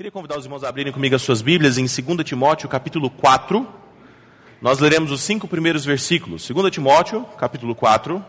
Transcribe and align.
Queria 0.00 0.10
convidar 0.10 0.38
os 0.38 0.46
irmãos 0.46 0.64
a 0.64 0.68
abrirem 0.70 0.94
comigo 0.94 1.14
as 1.14 1.20
suas 1.20 1.42
Bíblias 1.42 1.76
em 1.76 1.84
2 1.84 2.26
Timóteo, 2.26 2.70
capítulo 2.70 3.10
4. 3.10 3.68
Nós 4.58 4.78
leremos 4.78 5.12
os 5.12 5.20
cinco 5.20 5.46
primeiros 5.46 5.84
versículos. 5.84 6.48
2 6.48 6.72
Timóteo, 6.72 7.26
capítulo 7.36 7.74
4, 7.74 8.24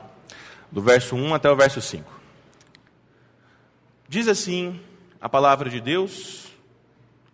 do 0.70 0.82
verso 0.82 1.16
1 1.16 1.34
até 1.34 1.50
o 1.50 1.56
verso 1.56 1.80
5. 1.80 2.12
Diz 4.10 4.28
assim 4.28 4.82
a 5.22 5.30
palavra 5.30 5.70
de 5.70 5.80
Deus, 5.80 6.48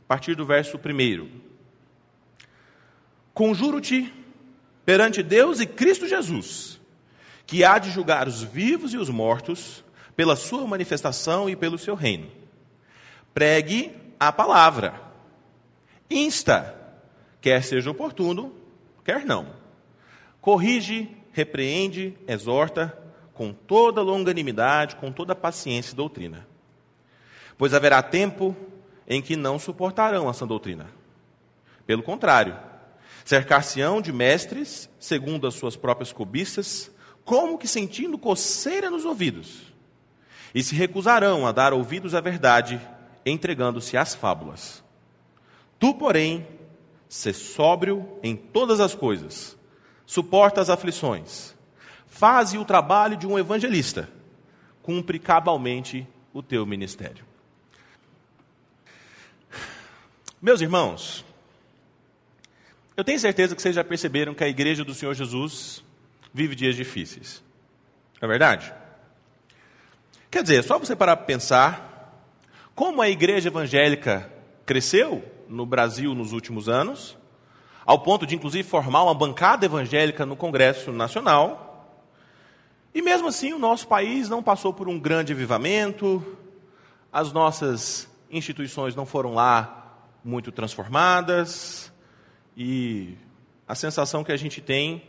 a 0.06 0.08
partir 0.08 0.36
do 0.36 0.46
verso 0.46 0.78
1. 0.78 1.30
Conjuro-te 3.34 4.14
perante 4.86 5.24
Deus 5.24 5.60
e 5.60 5.66
Cristo 5.66 6.08
Jesus, 6.08 6.80
que 7.48 7.64
há 7.64 7.80
de 7.80 7.90
julgar 7.90 8.28
os 8.28 8.44
vivos 8.44 8.94
e 8.94 8.98
os 8.98 9.10
mortos 9.10 9.84
pela 10.16 10.36
sua 10.36 10.68
manifestação 10.68 11.50
e 11.50 11.56
pelo 11.56 11.80
seu 11.80 11.96
reino. 11.96 12.30
Pregue 13.34 14.06
a 14.20 14.32
palavra. 14.32 15.02
Insta, 16.10 16.76
quer 17.42 17.64
seja 17.64 17.92
oportuno, 17.92 18.54
quer 19.04 19.26
não. 19.26 19.48
Corrige, 20.42 21.10
repreende, 21.32 22.18
exorta 22.28 22.98
com 23.34 23.54
toda 23.54 24.02
longanimidade, 24.02 24.96
com 24.96 25.12
toda 25.12 25.36
paciência 25.36 25.94
e 25.94 25.96
doutrina. 25.96 26.48
Pois 27.58 27.74
haverá 27.74 28.02
tempo 28.02 28.56
em 29.08 29.22
que 29.22 29.36
não 29.36 29.60
suportarão 29.60 30.30
essa 30.30 30.46
doutrina. 30.46 30.88
Pelo 31.86 32.02
contrário, 32.02 32.58
cercar-se-ão 33.24 34.02
de 34.02 34.12
mestres, 34.12 34.90
segundo 35.00 35.46
as 35.46 35.54
suas 35.54 35.76
próprias 35.76 36.12
cobiças, 36.12 36.92
como 37.24 37.58
que 37.58 37.68
sentindo 37.68 38.18
coceira 38.18 38.90
nos 38.90 39.06
ouvidos, 39.06 39.74
e 40.56 40.64
se 40.64 40.74
recusarão 40.74 41.46
a 41.46 41.52
dar 41.52 41.74
ouvidos 41.74 42.16
à 42.16 42.22
verdade, 42.22 42.82
entregando-se 43.30 43.98
às 43.98 44.16
fábulas. 44.16 44.84
Tu, 45.80 45.94
porém, 45.94 46.48
sê 47.08 47.34
sóbrio 47.34 48.18
em 48.24 48.36
todas 48.36 48.80
as 48.80 48.94
coisas, 48.96 49.58
suporta 50.06 50.62
as 50.62 50.70
aflições, 50.70 51.56
faze 52.08 52.58
o 52.58 52.66
trabalho 52.66 53.18
de 53.18 53.28
um 53.28 53.38
evangelista, 53.38 54.10
cumpre 54.82 55.20
cabalmente 55.20 56.08
o 56.34 56.42
teu 56.42 56.66
ministério. 56.66 57.26
Meus 60.42 60.62
irmãos, 60.62 61.26
eu 62.96 63.04
tenho 63.04 63.20
certeza 63.20 63.56
que 63.56 63.62
vocês 63.62 63.76
já 63.76 63.84
perceberam 63.84 64.34
que 64.34 64.44
a 64.44 64.48
igreja 64.48 64.84
do 64.84 64.94
Senhor 64.94 65.14
Jesus 65.14 65.84
vive 66.34 66.56
dias 66.56 66.76
difíceis. 66.76 67.44
É 68.22 68.28
verdade? 68.28 68.74
Quer 70.30 70.42
dizer, 70.42 70.64
só 70.64 70.78
você 70.78 70.96
parar 70.96 71.16
para 71.18 71.26
pensar 71.26 71.87
como 72.78 73.02
a 73.02 73.10
igreja 73.10 73.48
evangélica 73.50 74.32
cresceu 74.64 75.24
no 75.50 75.66
Brasil 75.66 76.14
nos 76.14 76.32
últimos 76.32 76.70
anos, 76.70 77.18
ao 77.84 77.98
ponto 78.04 78.24
de 78.24 78.36
inclusive 78.36 78.70
formar 78.70 79.02
uma 79.02 79.16
bancada 79.16 79.66
evangélica 79.66 80.28
no 80.28 80.36
Congresso 80.36 80.92
Nacional. 80.92 82.06
E 82.94 83.02
mesmo 83.02 83.30
assim, 83.30 83.52
o 83.52 83.58
nosso 83.58 83.88
país 83.88 84.30
não 84.30 84.44
passou 84.44 84.72
por 84.72 84.88
um 84.88 85.00
grande 85.00 85.34
avivamento, 85.34 86.24
as 87.12 87.34
nossas 87.34 88.08
instituições 88.30 88.96
não 88.96 89.08
foram 89.08 89.34
lá 89.34 89.98
muito 90.24 90.52
transformadas, 90.52 91.92
e 92.56 93.18
a 93.68 93.74
sensação 93.74 94.24
que 94.24 94.32
a 94.32 94.38
gente 94.38 94.62
tem 94.62 95.02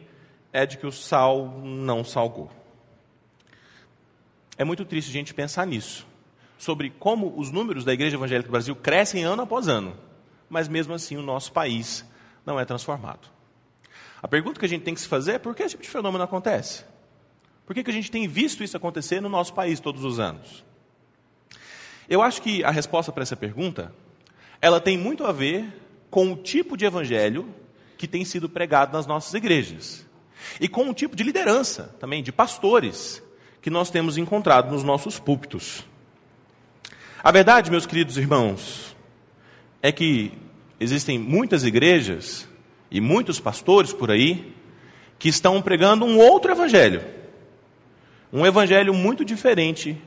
é 0.54 0.64
de 0.64 0.78
que 0.78 0.86
o 0.86 0.92
sal 0.92 1.60
não 1.62 2.02
salgou. 2.02 2.50
É 4.56 4.64
muito 4.64 4.86
triste 4.86 5.10
a 5.10 5.12
gente 5.12 5.34
pensar 5.34 5.66
nisso 5.66 6.08
sobre 6.58 6.90
como 6.90 7.32
os 7.38 7.50
números 7.50 7.84
da 7.84 7.94
Igreja 7.94 8.16
Evangélica 8.16 8.48
do 8.48 8.52
Brasil 8.52 8.76
crescem 8.76 9.22
ano 9.22 9.42
após 9.42 9.68
ano, 9.68 9.96
mas 10.50 10.68
mesmo 10.68 10.92
assim 10.92 11.16
o 11.16 11.22
nosso 11.22 11.52
país 11.52 12.04
não 12.44 12.58
é 12.58 12.64
transformado. 12.64 13.28
A 14.20 14.26
pergunta 14.26 14.58
que 14.58 14.66
a 14.66 14.68
gente 14.68 14.82
tem 14.82 14.94
que 14.94 15.00
se 15.00 15.08
fazer 15.08 15.32
é 15.32 15.38
por 15.38 15.54
que 15.54 15.62
esse 15.62 15.70
tipo 15.70 15.84
de 15.84 15.88
fenômeno 15.88 16.24
acontece? 16.24 16.84
Por 17.64 17.74
que, 17.74 17.84
que 17.84 17.90
a 17.90 17.94
gente 17.94 18.10
tem 18.10 18.26
visto 18.26 18.64
isso 18.64 18.76
acontecer 18.76 19.20
no 19.20 19.28
nosso 19.28 19.54
país 19.54 19.78
todos 19.78 20.02
os 20.02 20.18
anos? 20.18 20.64
Eu 22.08 22.22
acho 22.22 22.42
que 22.42 22.64
a 22.64 22.70
resposta 22.70 23.12
para 23.12 23.22
essa 23.22 23.36
pergunta, 23.36 23.94
ela 24.60 24.80
tem 24.80 24.96
muito 24.96 25.24
a 25.24 25.32
ver 25.32 25.66
com 26.10 26.32
o 26.32 26.36
tipo 26.36 26.76
de 26.76 26.86
evangelho 26.86 27.54
que 27.98 28.08
tem 28.08 28.24
sido 28.24 28.48
pregado 28.48 28.92
nas 28.96 29.06
nossas 29.06 29.34
igrejas. 29.34 30.06
E 30.60 30.66
com 30.66 30.88
o 30.88 30.94
tipo 30.94 31.14
de 31.14 31.22
liderança 31.22 31.94
também, 32.00 32.22
de 32.22 32.32
pastores, 32.32 33.22
que 33.60 33.68
nós 33.68 33.90
temos 33.90 34.16
encontrado 34.16 34.72
nos 34.72 34.82
nossos 34.82 35.18
púlpitos. 35.18 35.84
A 37.22 37.32
verdade, 37.32 37.68
meus 37.68 37.84
queridos 37.84 38.16
irmãos, 38.16 38.96
é 39.82 39.90
que 39.90 40.32
existem 40.78 41.18
muitas 41.18 41.64
igrejas 41.64 42.46
e 42.90 43.00
muitos 43.00 43.40
pastores 43.40 43.92
por 43.92 44.08
aí 44.08 44.54
que 45.18 45.28
estão 45.28 45.60
pregando 45.60 46.04
um 46.04 46.16
outro 46.16 46.52
evangelho. 46.52 47.04
Um 48.32 48.46
evangelho 48.46 48.94
muito 48.94 49.24
diferente 49.24 50.00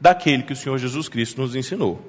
daquele 0.00 0.42
que 0.42 0.52
o 0.52 0.56
Senhor 0.56 0.76
Jesus 0.78 1.08
Cristo 1.08 1.40
nos 1.40 1.54
ensinou. 1.54 2.04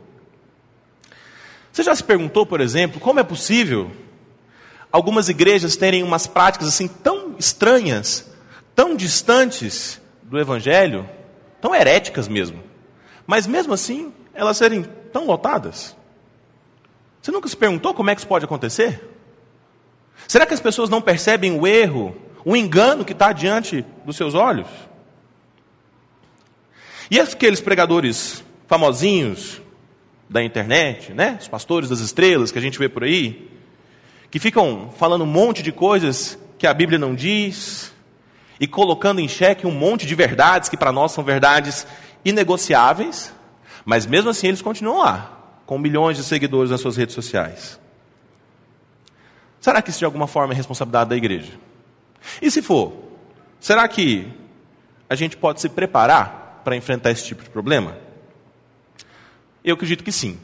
Você 1.71 1.83
já 1.83 1.95
se 1.95 2.03
perguntou, 2.03 2.43
por 2.43 2.59
exemplo, 2.59 2.99
como 2.99 3.19
é 3.19 3.23
possível 3.23 3.91
algumas 4.91 5.29
igrejas 5.29 5.75
terem 5.75 6.01
umas 6.01 6.25
práticas 6.25 6.67
assim 6.69 6.87
tão 6.87 7.35
estranhas, 7.37 8.31
tão 8.73 8.95
distantes 8.95 10.01
do 10.23 10.39
evangelho, 10.39 11.07
tão 11.61 11.75
heréticas 11.75 12.27
mesmo, 12.27 12.63
mas 13.27 13.45
mesmo 13.45 13.73
assim 13.73 14.11
elas 14.39 14.57
serem 14.57 14.83
tão 15.11 15.25
lotadas? 15.25 15.95
Você 17.21 17.31
nunca 17.31 17.47
se 17.47 17.57
perguntou 17.57 17.93
como 17.93 18.09
é 18.09 18.15
que 18.15 18.21
isso 18.21 18.27
pode 18.27 18.45
acontecer? 18.45 19.01
Será 20.27 20.45
que 20.45 20.53
as 20.53 20.59
pessoas 20.59 20.89
não 20.89 21.01
percebem 21.01 21.59
o 21.59 21.67
erro, 21.67 22.15
o 22.45 22.55
engano 22.55 23.03
que 23.03 23.13
está 23.13 23.31
diante 23.31 23.85
dos 24.05 24.15
seus 24.15 24.33
olhos? 24.33 24.67
E 27.11 27.19
aqueles 27.19 27.59
pregadores 27.59 28.43
famosinhos 28.67 29.61
da 30.29 30.43
internet, 30.43 31.11
né? 31.11 31.37
Os 31.41 31.47
pastores 31.47 31.89
das 31.89 31.99
estrelas 31.99 32.51
que 32.51 32.59
a 32.59 32.61
gente 32.61 32.77
vê 32.77 32.87
por 32.87 33.03
aí, 33.03 33.49
que 34.29 34.37
ficam 34.37 34.93
falando 34.97 35.23
um 35.23 35.27
monte 35.27 35.63
de 35.63 35.71
coisas 35.71 36.37
que 36.57 36.67
a 36.67 36.73
Bíblia 36.73 36.99
não 36.99 37.15
diz 37.15 37.91
e 38.59 38.67
colocando 38.67 39.19
em 39.19 39.27
xeque 39.27 39.65
um 39.65 39.71
monte 39.71 40.05
de 40.05 40.13
verdades 40.13 40.69
que 40.69 40.77
para 40.77 40.91
nós 40.91 41.11
são 41.11 41.23
verdades 41.23 41.87
inegociáveis. 42.23 43.33
Mas 43.89 44.05
mesmo 44.05 44.29
assim 44.29 44.49
eles 44.49 44.61
continuam 44.61 44.99
lá, 44.99 45.35
com 45.65 45.79
milhões 45.79 46.15
de 46.15 46.23
seguidores 46.23 46.69
nas 46.69 46.79
suas 46.79 46.95
redes 46.95 47.15
sociais. 47.15 47.79
Será 49.59 49.81
que 49.81 49.89
isso 49.89 49.97
de 49.97 50.05
alguma 50.05 50.27
forma 50.27 50.53
é 50.53 50.55
responsabilidade 50.55 51.09
da 51.09 51.17
igreja? 51.17 51.53
E 52.39 52.51
se 52.51 52.61
for, 52.61 52.93
será 53.59 53.87
que 53.87 54.31
a 55.09 55.15
gente 55.15 55.35
pode 55.35 55.59
se 55.59 55.67
preparar 55.67 56.61
para 56.63 56.75
enfrentar 56.75 57.09
esse 57.09 57.25
tipo 57.25 57.41
de 57.41 57.49
problema? 57.49 57.97
Eu 59.63 59.73
acredito 59.73 60.03
que 60.03 60.11
sim. 60.11 60.39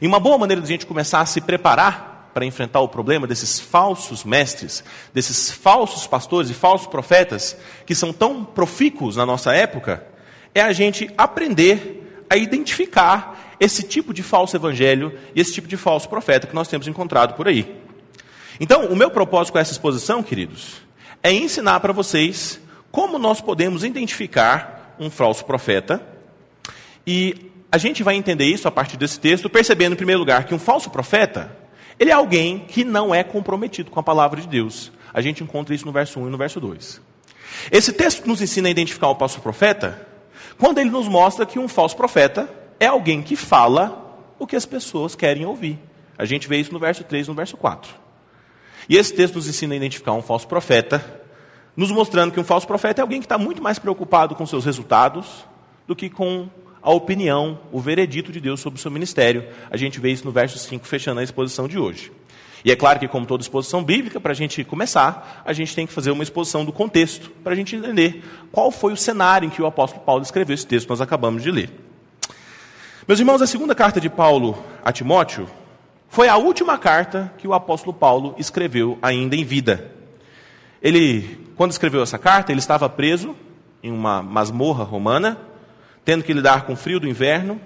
E 0.00 0.06
uma 0.06 0.20
boa 0.20 0.38
maneira 0.38 0.62
de 0.62 0.68
a 0.68 0.70
gente 0.70 0.86
começar 0.86 1.18
a 1.18 1.26
se 1.26 1.40
preparar 1.40 2.30
para 2.32 2.46
enfrentar 2.46 2.78
o 2.78 2.88
problema 2.88 3.26
desses 3.26 3.58
falsos 3.58 4.22
mestres, 4.22 4.84
desses 5.12 5.50
falsos 5.50 6.06
pastores 6.06 6.48
e 6.50 6.54
falsos 6.54 6.86
profetas 6.86 7.56
que 7.84 7.96
são 7.96 8.12
tão 8.12 8.44
profícuos 8.44 9.16
na 9.16 9.26
nossa 9.26 9.52
época, 9.52 10.06
é 10.54 10.60
a 10.60 10.72
gente 10.72 11.12
aprender 11.18 11.99
a 12.30 12.36
identificar 12.36 13.56
esse 13.58 13.82
tipo 13.82 14.14
de 14.14 14.22
falso 14.22 14.56
evangelho 14.56 15.18
e 15.34 15.40
esse 15.40 15.52
tipo 15.52 15.66
de 15.66 15.76
falso 15.76 16.08
profeta 16.08 16.46
que 16.46 16.54
nós 16.54 16.68
temos 16.68 16.86
encontrado 16.86 17.34
por 17.34 17.48
aí. 17.48 17.76
Então, 18.60 18.86
o 18.86 18.94
meu 18.94 19.10
propósito 19.10 19.52
com 19.52 19.58
essa 19.58 19.72
exposição, 19.72 20.22
queridos, 20.22 20.76
é 21.22 21.32
ensinar 21.32 21.80
para 21.80 21.92
vocês 21.92 22.60
como 22.90 23.18
nós 23.18 23.40
podemos 23.40 23.82
identificar 23.82 24.94
um 24.98 25.10
falso 25.10 25.44
profeta. 25.44 26.00
E 27.06 27.50
a 27.72 27.78
gente 27.78 28.02
vai 28.02 28.14
entender 28.14 28.44
isso 28.44 28.68
a 28.68 28.70
partir 28.70 28.96
desse 28.96 29.18
texto, 29.18 29.50
percebendo, 29.50 29.94
em 29.94 29.96
primeiro 29.96 30.20
lugar, 30.20 30.44
que 30.44 30.54
um 30.54 30.58
falso 30.58 30.88
profeta, 30.88 31.56
ele 31.98 32.10
é 32.10 32.14
alguém 32.14 32.60
que 32.60 32.84
não 32.84 33.14
é 33.14 33.24
comprometido 33.24 33.90
com 33.90 33.98
a 33.98 34.02
palavra 34.02 34.40
de 34.40 34.46
Deus. 34.46 34.92
A 35.12 35.20
gente 35.20 35.42
encontra 35.42 35.74
isso 35.74 35.86
no 35.86 35.92
verso 35.92 36.20
1 36.20 36.28
e 36.28 36.30
no 36.30 36.38
verso 36.38 36.60
2. 36.60 37.00
Esse 37.72 37.92
texto 37.92 38.26
nos 38.26 38.40
ensina 38.40 38.68
a 38.68 38.70
identificar 38.70 39.08
o 39.08 39.16
falso 39.16 39.40
profeta 39.40 40.06
quando 40.58 40.78
ele 40.78 40.90
nos 40.90 41.08
mostra 41.08 41.46
que 41.46 41.58
um 41.58 41.68
falso 41.68 41.96
profeta 41.96 42.48
é 42.78 42.86
alguém 42.86 43.22
que 43.22 43.36
fala 43.36 44.18
o 44.38 44.46
que 44.46 44.56
as 44.56 44.66
pessoas 44.66 45.14
querem 45.14 45.44
ouvir. 45.44 45.78
A 46.16 46.24
gente 46.24 46.48
vê 46.48 46.58
isso 46.58 46.72
no 46.72 46.78
verso 46.78 47.04
3 47.04 47.26
e 47.26 47.30
no 47.30 47.34
verso 47.34 47.56
4. 47.56 47.92
E 48.88 48.96
esse 48.96 49.14
texto 49.14 49.36
nos 49.36 49.48
ensina 49.48 49.74
a 49.74 49.76
identificar 49.76 50.12
um 50.12 50.22
falso 50.22 50.48
profeta, 50.48 51.22
nos 51.76 51.90
mostrando 51.90 52.32
que 52.32 52.40
um 52.40 52.44
falso 52.44 52.66
profeta 52.66 53.00
é 53.00 53.02
alguém 53.02 53.20
que 53.20 53.26
está 53.26 53.38
muito 53.38 53.62
mais 53.62 53.78
preocupado 53.78 54.34
com 54.34 54.44
seus 54.44 54.64
resultados 54.64 55.46
do 55.86 55.94
que 55.94 56.10
com 56.10 56.48
a 56.82 56.90
opinião, 56.90 57.58
o 57.70 57.80
veredito 57.80 58.32
de 58.32 58.40
Deus 58.40 58.60
sobre 58.60 58.78
o 58.78 58.82
seu 58.82 58.90
ministério. 58.90 59.46
A 59.70 59.76
gente 59.76 60.00
vê 60.00 60.10
isso 60.10 60.24
no 60.24 60.32
verso 60.32 60.58
5, 60.58 60.86
fechando 60.86 61.20
a 61.20 61.22
exposição 61.22 61.68
de 61.68 61.78
hoje. 61.78 62.10
E 62.64 62.70
é 62.70 62.76
claro 62.76 62.98
que, 62.98 63.08
como 63.08 63.26
toda 63.26 63.42
exposição 63.42 63.82
bíblica, 63.82 64.20
para 64.20 64.32
a 64.32 64.34
gente 64.34 64.62
começar, 64.64 65.42
a 65.44 65.52
gente 65.52 65.74
tem 65.74 65.86
que 65.86 65.92
fazer 65.92 66.10
uma 66.10 66.22
exposição 66.22 66.64
do 66.64 66.72
contexto, 66.72 67.30
para 67.42 67.52
a 67.52 67.56
gente 67.56 67.74
entender 67.74 68.22
qual 68.52 68.70
foi 68.70 68.92
o 68.92 68.96
cenário 68.96 69.46
em 69.46 69.50
que 69.50 69.62
o 69.62 69.66
apóstolo 69.66 70.04
Paulo 70.04 70.22
escreveu 70.22 70.54
esse 70.54 70.66
texto 70.66 70.86
que 70.86 70.90
nós 70.90 71.00
acabamos 71.00 71.42
de 71.42 71.50
ler. 71.50 71.70
Meus 73.08 73.18
irmãos, 73.18 73.40
a 73.40 73.46
segunda 73.46 73.74
carta 73.74 74.00
de 74.00 74.10
Paulo 74.10 74.62
a 74.84 74.92
Timóteo 74.92 75.48
foi 76.08 76.28
a 76.28 76.36
última 76.36 76.76
carta 76.76 77.32
que 77.38 77.46
o 77.46 77.54
apóstolo 77.54 77.94
Paulo 77.94 78.34
escreveu 78.36 78.98
ainda 79.00 79.36
em 79.36 79.44
vida. 79.44 79.92
Ele, 80.82 81.46
quando 81.56 81.70
escreveu 81.70 82.02
essa 82.02 82.18
carta, 82.18 82.52
ele 82.52 82.58
estava 82.58 82.88
preso 82.88 83.36
em 83.82 83.92
uma 83.92 84.22
masmorra 84.22 84.82
romana, 84.82 85.38
tendo 86.04 86.24
que 86.24 86.32
lidar 86.32 86.62
com 86.62 86.72
o 86.72 86.76
frio 86.76 86.98
do 86.98 87.08
inverno, 87.08 87.60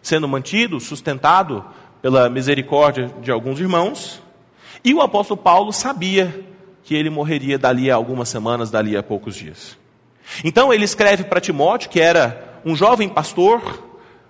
sendo 0.00 0.26
mantido, 0.26 0.80
sustentado 0.80 1.64
pela 2.00 2.28
misericórdia 2.30 3.10
de 3.20 3.30
alguns 3.30 3.60
irmãos. 3.60 4.21
E 4.84 4.92
o 4.92 5.00
apóstolo 5.00 5.40
Paulo 5.40 5.72
sabia 5.72 6.44
que 6.82 6.94
ele 6.94 7.10
morreria 7.10 7.58
dali 7.58 7.90
a 7.90 7.94
algumas 7.94 8.28
semanas, 8.28 8.70
dali 8.70 8.96
a 8.96 9.02
poucos 9.02 9.36
dias. 9.36 9.76
Então 10.44 10.72
ele 10.72 10.84
escreve 10.84 11.24
para 11.24 11.40
Timóteo, 11.40 11.90
que 11.90 12.00
era 12.00 12.60
um 12.64 12.74
jovem 12.74 13.08
pastor, 13.08 13.60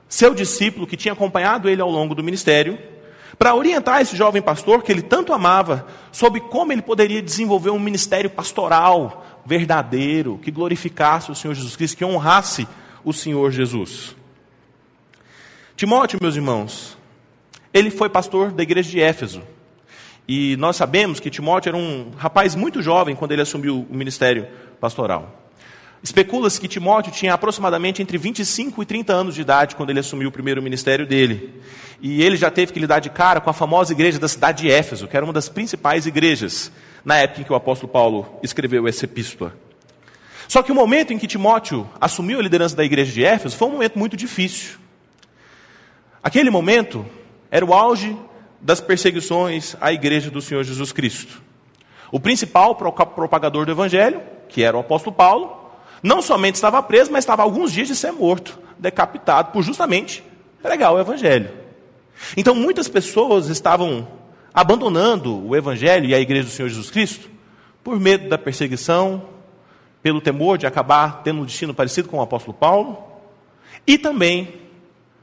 seu 0.08 0.34
discípulo 0.34 0.86
que 0.86 0.96
tinha 0.96 1.12
acompanhado 1.12 1.68
ele 1.68 1.80
ao 1.80 1.90
longo 1.90 2.14
do 2.14 2.22
ministério, 2.22 2.78
para 3.38 3.54
orientar 3.54 4.00
esse 4.00 4.16
jovem 4.16 4.42
pastor 4.42 4.82
que 4.82 4.92
ele 4.92 5.02
tanto 5.02 5.32
amava 5.32 5.86
sobre 6.10 6.40
como 6.40 6.72
ele 6.72 6.82
poderia 6.82 7.22
desenvolver 7.22 7.70
um 7.70 7.78
ministério 7.78 8.28
pastoral 8.30 9.24
verdadeiro, 9.44 10.38
que 10.38 10.50
glorificasse 10.50 11.30
o 11.30 11.34
Senhor 11.34 11.54
Jesus 11.54 11.74
Cristo, 11.74 11.96
que 11.96 12.04
honrasse 12.04 12.68
o 13.02 13.12
Senhor 13.12 13.50
Jesus. 13.50 14.14
Timóteo, 15.74 16.18
meus 16.20 16.36
irmãos, 16.36 16.96
ele 17.72 17.90
foi 17.90 18.08
pastor 18.08 18.52
da 18.52 18.62
igreja 18.62 18.90
de 18.90 19.00
Éfeso. 19.00 19.42
E 20.34 20.56
nós 20.56 20.76
sabemos 20.76 21.20
que 21.20 21.28
Timóteo 21.28 21.68
era 21.68 21.76
um 21.76 22.10
rapaz 22.16 22.54
muito 22.54 22.80
jovem 22.80 23.14
quando 23.14 23.32
ele 23.32 23.42
assumiu 23.42 23.86
o 23.90 23.94
ministério 23.94 24.48
pastoral. 24.80 25.50
Especula-se 26.02 26.58
que 26.58 26.66
Timóteo 26.66 27.12
tinha 27.12 27.34
aproximadamente 27.34 28.00
entre 28.00 28.16
25 28.16 28.82
e 28.82 28.86
30 28.86 29.12
anos 29.12 29.34
de 29.34 29.42
idade 29.42 29.76
quando 29.76 29.90
ele 29.90 30.00
assumiu 30.00 30.30
o 30.30 30.32
primeiro 30.32 30.62
ministério 30.62 31.06
dele. 31.06 31.60
E 32.00 32.22
ele 32.22 32.36
já 32.36 32.50
teve 32.50 32.72
que 32.72 32.80
lidar 32.80 33.00
de 33.00 33.10
cara 33.10 33.42
com 33.42 33.50
a 33.50 33.52
famosa 33.52 33.92
igreja 33.92 34.18
da 34.18 34.26
cidade 34.26 34.62
de 34.62 34.70
Éfeso, 34.70 35.06
que 35.06 35.14
era 35.14 35.22
uma 35.26 35.34
das 35.34 35.50
principais 35.50 36.06
igrejas 36.06 36.72
na 37.04 37.18
época 37.18 37.42
em 37.42 37.44
que 37.44 37.52
o 37.52 37.54
apóstolo 37.54 37.92
Paulo 37.92 38.26
escreveu 38.42 38.88
essa 38.88 39.04
epístola. 39.04 39.54
Só 40.48 40.62
que 40.62 40.72
o 40.72 40.74
momento 40.74 41.12
em 41.12 41.18
que 41.18 41.26
Timóteo 41.26 41.86
assumiu 42.00 42.38
a 42.38 42.42
liderança 42.42 42.74
da 42.74 42.84
igreja 42.84 43.12
de 43.12 43.22
Éfeso 43.22 43.54
foi 43.54 43.68
um 43.68 43.72
momento 43.72 43.98
muito 43.98 44.16
difícil. 44.16 44.78
Aquele 46.22 46.48
momento 46.48 47.04
era 47.50 47.66
o 47.66 47.74
auge 47.74 48.16
das 48.62 48.80
perseguições 48.80 49.76
à 49.80 49.92
igreja 49.92 50.30
do 50.30 50.40
Senhor 50.40 50.62
Jesus 50.62 50.92
Cristo. 50.92 51.42
O 52.10 52.20
principal 52.20 52.74
propagador 52.74 53.66
do 53.66 53.72
evangelho, 53.72 54.22
que 54.48 54.62
era 54.62 54.76
o 54.76 54.80
apóstolo 54.80 55.14
Paulo, 55.14 55.62
não 56.02 56.22
somente 56.22 56.54
estava 56.54 56.82
preso, 56.82 57.12
mas 57.12 57.22
estava 57.24 57.42
alguns 57.42 57.72
dias 57.72 57.88
de 57.88 57.96
ser 57.96 58.12
morto, 58.12 58.58
decapitado, 58.78 59.52
por 59.52 59.62
justamente 59.62 60.24
pregar 60.60 60.92
o 60.92 61.00
Evangelho. 61.00 61.50
Então 62.36 62.54
muitas 62.54 62.88
pessoas 62.88 63.48
estavam 63.48 64.06
abandonando 64.52 65.46
o 65.46 65.56
Evangelho 65.56 66.06
e 66.06 66.14
a 66.14 66.20
igreja 66.20 66.44
do 66.44 66.50
Senhor 66.50 66.68
Jesus 66.68 66.90
Cristo 66.90 67.30
por 67.82 67.98
medo 67.98 68.28
da 68.28 68.38
perseguição, 68.38 69.22
pelo 70.02 70.20
temor 70.20 70.58
de 70.58 70.66
acabar 70.66 71.22
tendo 71.22 71.40
um 71.40 71.44
destino 71.44 71.74
parecido 71.74 72.08
com 72.08 72.18
o 72.18 72.22
apóstolo 72.22 72.56
Paulo, 72.56 73.02
e 73.86 73.98
também 73.98 74.54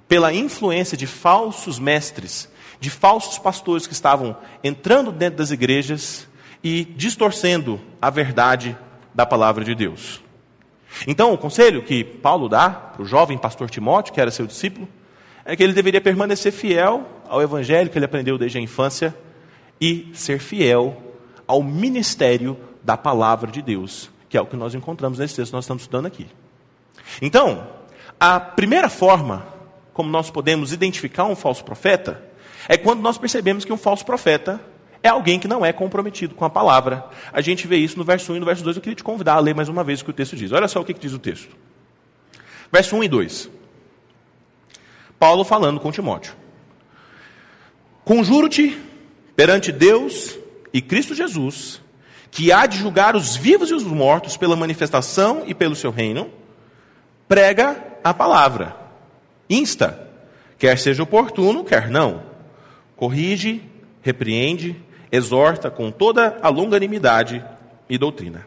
pela 0.07 0.33
influência 0.33 0.97
de 0.97 1.07
falsos 1.07 1.80
mestres, 1.80 2.50
de 2.80 2.90
falsos 2.90 3.38
pastores 3.38 3.86
que 3.86 3.94
estavam 3.94 4.38
entrando 4.64 5.12
dentro 5.12 5.38
das 5.38 5.52
igrejas 5.52 6.28
e 6.64 6.84
distorcendo 6.84 7.80
a 8.02 8.10
verdade 8.10 8.78
da 9.14 9.26
palavra 9.26 9.64
de 9.64 9.76
Deus. 9.76 10.22
Então, 11.08 11.34
o 11.34 11.38
conselho 11.38 11.84
que 11.84 12.04
Paulo 12.04 12.50
dá 12.50 12.70
para 12.70 13.02
o 13.02 13.06
jovem 13.06 13.38
pastor 13.38 13.70
Timóteo, 13.70 14.14
que 14.14 14.22
era 14.22 14.31
seu 14.31 14.48
discípulo, 14.48 14.88
é 15.46 15.56
que 15.56 15.64
ele 15.64 15.74
deveria 15.74 16.02
permanecer 16.02 16.52
fiel 16.52 17.06
ao 17.28 17.42
evangelho 17.42 17.90
que 17.90 17.98
ele 17.98 18.06
aprendeu 18.06 18.38
desde 18.38 18.58
a 18.58 18.62
infância 18.62 19.16
e 19.80 20.12
ser 20.14 20.40
fiel 20.40 21.02
ao 21.48 21.64
ministério 21.64 22.58
da 22.84 22.98
palavra 22.98 23.52
de 23.52 23.62
Deus, 23.62 24.10
que 24.28 24.38
é 24.38 24.42
o 24.42 24.46
que 24.46 24.56
nós 24.56 24.74
encontramos 24.74 25.20
nesse 25.20 25.36
texto 25.36 25.52
que 25.52 25.56
nós 25.56 25.66
estamos 25.66 25.84
estudando 25.84 26.06
aqui. 26.06 26.28
Então, 27.22 27.68
a 28.20 28.40
primeira 28.40 28.90
forma 28.90 29.46
como 29.94 30.10
nós 30.10 30.30
podemos 30.30 30.72
identificar 30.72 31.25
um 31.25 31.36
falso 31.36 31.64
profeta 31.64 32.29
é 32.69 32.77
quando 32.77 33.01
nós 33.01 33.18
percebemos 33.18 33.66
que 33.66 33.74
um 33.74 33.77
falso 33.77 34.06
profeta 34.06 34.62
é 35.01 35.10
alguém 35.10 35.39
que 35.39 35.48
não 35.48 35.66
é 35.66 35.74
comprometido 35.74 36.36
com 36.36 36.45
a 36.45 36.50
palavra. 36.51 37.04
A 37.33 37.42
gente 37.42 37.66
vê 37.66 37.77
isso 37.77 37.98
no 37.98 38.04
verso 38.04 38.31
1 38.31 38.36
e 38.36 38.39
no 38.39 38.45
verso 38.45 38.63
2. 38.63 38.75
Eu 38.75 38.81
queria 38.81 38.95
te 38.95 39.04
convidar 39.04 39.33
a 39.33 39.39
ler 39.39 39.56
mais 39.56 39.69
uma 39.69 39.83
vez 39.83 40.01
o 40.01 40.06
que 40.06 40.12
o 40.12 40.13
texto 40.13 40.36
diz. 40.36 40.51
Olha 40.51 40.68
só 40.68 40.80
o 40.80 40.86
que, 40.86 40.94
diz 40.94 41.12
o 41.12 41.18
texto. 41.18 41.57
Verso 42.71 42.95
1 42.95 43.06
e 43.06 43.07
2. 43.07 43.50
Paulo 45.18 45.44
falando 45.44 45.80
com 45.80 45.92
Timóteo. 45.92 46.36
Conjuro-te 48.06 48.80
perante 49.36 49.72
Deus 49.72 50.38
e 50.72 50.80
Cristo 50.80 51.15
Jesus, 51.15 51.81
que 52.30 52.51
há 52.51 52.68
de 52.68 52.77
julgar 52.77 53.15
os 53.15 53.36
vivos 53.36 53.72
e 53.72 53.74
os 53.74 53.83
mortos 53.83 54.38
pela 54.38 54.56
manifestação 54.56 55.42
e 55.48 55.56
pelo 55.56 55.75
seu 55.75 55.89
reino, 55.89 56.30
prega 57.27 57.83
a 58.04 58.13
palavra. 58.13 58.75
Insta, 59.50 60.07
quer 60.60 60.77
seja 60.77 61.01
oportuno, 61.01 61.63
quer 61.63 61.89
não. 61.89 62.29
Corrige, 63.00 63.63
repreende, 64.01 64.75
exorta 65.10 65.72
com 65.72 65.90
toda 65.90 66.38
a 66.42 66.50
longanimidade 66.50 67.42
e 67.90 67.98
doutrina. 67.98 68.46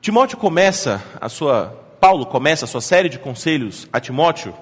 Timóteo 0.00 0.36
começa 0.36 1.00
a 1.20 1.28
sua 1.28 1.66
Paulo 2.00 2.26
começa 2.26 2.64
a 2.64 2.68
sua 2.68 2.80
série 2.80 3.08
de 3.08 3.16
conselhos 3.16 3.86
a 3.92 4.00
Timóteo 4.00 4.52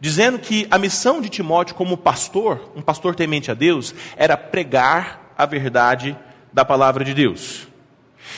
dizendo 0.00 0.40
que 0.40 0.66
a 0.72 0.76
missão 0.76 1.20
de 1.20 1.28
Timóteo 1.28 1.76
como 1.76 1.96
pastor, 1.96 2.72
um 2.74 2.82
pastor 2.82 3.14
temente 3.14 3.48
a 3.48 3.54
Deus, 3.54 3.94
era 4.16 4.36
pregar 4.36 5.32
a 5.38 5.46
verdade 5.46 6.18
da 6.52 6.64
palavra 6.64 7.04
de 7.04 7.14
Deus. 7.14 7.68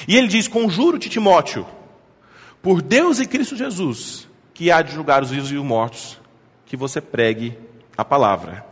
E 0.07 0.19
ele 0.19 0.29
diz: 0.29 0.47
"Conjuro-te, 0.47 1.09
Timóteo, 1.09 1.67
por 2.61 2.83
Deus 2.83 3.21
e 3.21 3.27
Cristo 3.27 3.57
Jesus, 3.57 4.29
que 4.53 4.71
há 4.71 4.83
de 4.83 4.93
julgar 4.93 5.23
os 5.23 5.31
vivos 5.31 5.51
e 5.51 5.57
os 5.57 5.65
mortos, 5.65 6.21
que 6.67 6.77
você 6.77 7.01
pregue 7.01 7.57
a 7.97 8.05
palavra." 8.05 8.65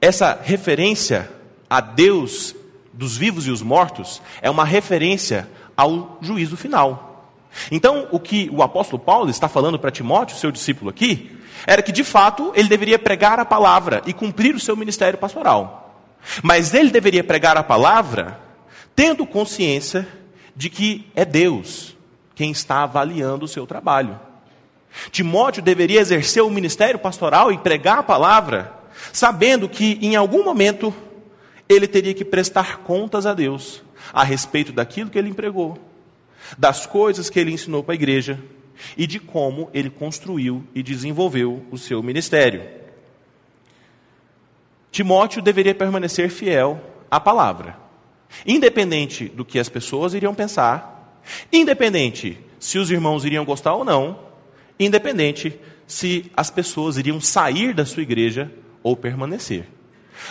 Essa 0.00 0.38
referência 0.42 1.30
a 1.68 1.80
Deus 1.80 2.54
dos 2.92 3.16
vivos 3.16 3.46
e 3.46 3.50
os 3.50 3.62
mortos 3.62 4.22
é 4.40 4.50
uma 4.50 4.64
referência 4.64 5.48
ao 5.76 6.18
juízo 6.20 6.56
final. 6.56 7.32
Então, 7.70 8.08
o 8.10 8.20
que 8.20 8.48
o 8.52 8.62
apóstolo 8.62 9.02
Paulo 9.02 9.30
está 9.30 9.48
falando 9.48 9.78
para 9.78 9.90
Timóteo, 9.90 10.36
seu 10.36 10.50
discípulo 10.50 10.90
aqui, 10.90 11.36
era 11.66 11.82
que 11.82 11.92
de 11.92 12.04
fato 12.04 12.52
ele 12.54 12.68
deveria 12.68 12.98
pregar 12.98 13.40
a 13.40 13.44
palavra 13.44 14.02
e 14.06 14.12
cumprir 14.12 14.54
o 14.54 14.60
seu 14.60 14.76
ministério 14.76 15.18
pastoral. 15.18 16.02
Mas 16.42 16.74
ele 16.74 16.90
deveria 16.90 17.24
pregar 17.24 17.56
a 17.56 17.62
palavra 17.62 18.38
tendo 18.94 19.26
consciência 19.26 20.06
de 20.54 20.68
que 20.68 21.10
é 21.14 21.24
Deus 21.24 21.96
quem 22.34 22.50
está 22.50 22.82
avaliando 22.82 23.44
o 23.44 23.48
seu 23.48 23.66
trabalho. 23.66 24.18
Timóteo 25.10 25.62
deveria 25.62 26.00
exercer 26.00 26.42
o 26.42 26.50
ministério 26.50 26.98
pastoral 26.98 27.52
e 27.52 27.58
pregar 27.58 27.98
a 27.98 28.02
palavra 28.02 28.78
sabendo 29.12 29.68
que 29.68 29.98
em 30.02 30.16
algum 30.16 30.44
momento 30.44 30.94
ele 31.68 31.86
teria 31.86 32.14
que 32.14 32.24
prestar 32.24 32.78
contas 32.78 33.26
a 33.26 33.34
Deus 33.34 33.82
a 34.12 34.24
respeito 34.24 34.72
daquilo 34.72 35.10
que 35.10 35.18
ele 35.18 35.28
empregou, 35.28 35.78
das 36.56 36.86
coisas 36.86 37.28
que 37.28 37.38
ele 37.38 37.52
ensinou 37.52 37.82
para 37.82 37.94
a 37.94 37.96
igreja 37.96 38.40
e 38.96 39.06
de 39.06 39.18
como 39.18 39.68
ele 39.74 39.90
construiu 39.90 40.64
e 40.74 40.82
desenvolveu 40.82 41.64
o 41.70 41.76
seu 41.76 42.02
ministério. 42.02 42.62
Timóteo 44.90 45.42
deveria 45.42 45.74
permanecer 45.74 46.30
fiel 46.30 46.80
à 47.10 47.20
palavra, 47.20 47.76
independente 48.46 49.26
do 49.26 49.44
que 49.44 49.58
as 49.58 49.68
pessoas 49.68 50.14
iriam 50.14 50.34
pensar, 50.34 51.20
independente 51.52 52.38
se 52.58 52.78
os 52.78 52.90
irmãos 52.90 53.24
iriam 53.24 53.44
gostar 53.44 53.74
ou 53.74 53.84
não, 53.84 54.27
independente 54.78 55.58
se 55.86 56.30
as 56.36 56.50
pessoas 56.50 56.96
iriam 56.96 57.20
sair 57.20 57.74
da 57.74 57.86
sua 57.86 58.02
igreja 58.02 58.50
ou 58.82 58.96
permanecer. 58.96 59.66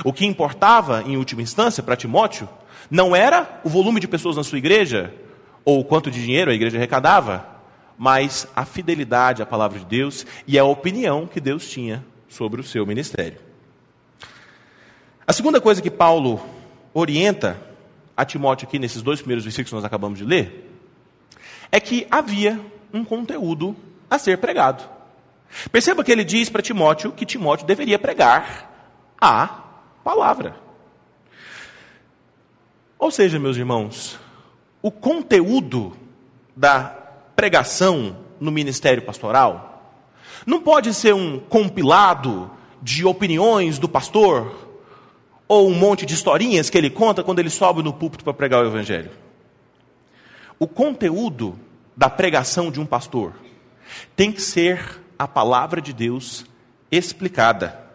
O 0.04 0.14
que 0.14 0.26
importava, 0.26 1.04
em 1.04 1.18
última 1.18 1.42
instância, 1.42 1.82
para 1.82 1.96
Timóteo, 1.96 2.48
não 2.90 3.16
era 3.16 3.60
o 3.64 3.70
volume 3.70 4.00
de 4.00 4.08
pessoas 4.08 4.36
na 4.36 4.44
sua 4.44 4.58
igreja, 4.58 5.14
ou 5.66 5.84
quanto 5.84 6.12
de 6.12 6.22
dinheiro 6.22 6.52
a 6.52 6.54
igreja 6.54 6.78
arrecadava, 6.78 7.46
mas 7.98 8.48
a 8.56 8.64
fidelidade 8.64 9.42
à 9.42 9.46
palavra 9.46 9.80
de 9.80 9.86
Deus 9.86 10.26
e 10.46 10.58
a 10.58 10.64
opinião 10.64 11.26
que 11.26 11.42
Deus 11.42 11.68
tinha 11.70 12.06
sobre 12.30 12.62
o 12.62 12.64
seu 12.64 12.86
ministério. 12.86 13.40
A 15.26 15.34
segunda 15.34 15.60
coisa 15.60 15.82
que 15.82 15.90
Paulo 15.90 16.40
orienta 16.94 17.60
a 18.16 18.24
Timóteo 18.24 18.68
aqui 18.68 18.80
nesses 18.80 19.02
dois 19.02 19.20
primeiros 19.20 19.44
versículos 19.44 19.70
que 19.70 19.76
nós 19.76 19.86
acabamos 19.86 20.20
de 20.20 20.26
ler, 20.26 20.72
é 21.72 21.80
que 21.80 22.08
havia 22.10 22.60
um 22.94 23.04
conteúdo 23.04 23.76
a 24.10 24.18
ser 24.18 24.38
pregado. 24.38 24.84
Perceba 25.72 26.04
que 26.04 26.12
ele 26.12 26.24
diz 26.24 26.50
para 26.50 26.62
Timóteo 26.62 27.12
que 27.12 27.26
Timóteo 27.26 27.66
deveria 27.66 27.98
pregar 27.98 28.72
a 29.20 29.64
palavra. 30.04 30.56
Ou 33.00 33.12
seja, 33.12 33.40
meus 33.40 33.58
irmãos, 33.58 34.20
o 34.82 34.92
conteúdo 34.92 35.96
da 36.56 36.84
pregação 37.36 38.18
no 38.40 38.52
ministério 38.52 39.04
pastoral? 39.04 39.96
Não 40.46 40.62
pode 40.62 40.94
ser 40.94 41.14
um 41.14 41.40
compilado 41.40 42.50
de 42.82 43.06
opiniões 43.06 43.78
do 43.78 43.90
pastor 43.90 44.68
ou 45.48 45.70
um 45.70 45.76
monte 45.76 46.06
de 46.06 46.14
historinhas 46.14 46.70
que 46.70 46.78
ele 46.78 46.90
conta 46.90 47.24
quando 47.24 47.40
ele 47.40 47.50
sobe 47.50 47.82
no 47.82 47.94
púlpito 47.94 48.24
para 48.24 48.34
pregar 48.34 48.64
o 48.64 48.68
evangelho. 48.68 49.12
O 50.60 50.68
conteúdo 50.68 51.58
da 51.96 52.10
pregação 52.10 52.72
de 52.72 52.80
um 52.80 52.86
pastor 52.86 53.34
tem 54.16 54.32
que 54.32 54.42
ser 54.42 55.02
a 55.18 55.28
palavra 55.28 55.82
de 55.82 55.94
Deus 55.94 56.46
explicada. 56.92 57.86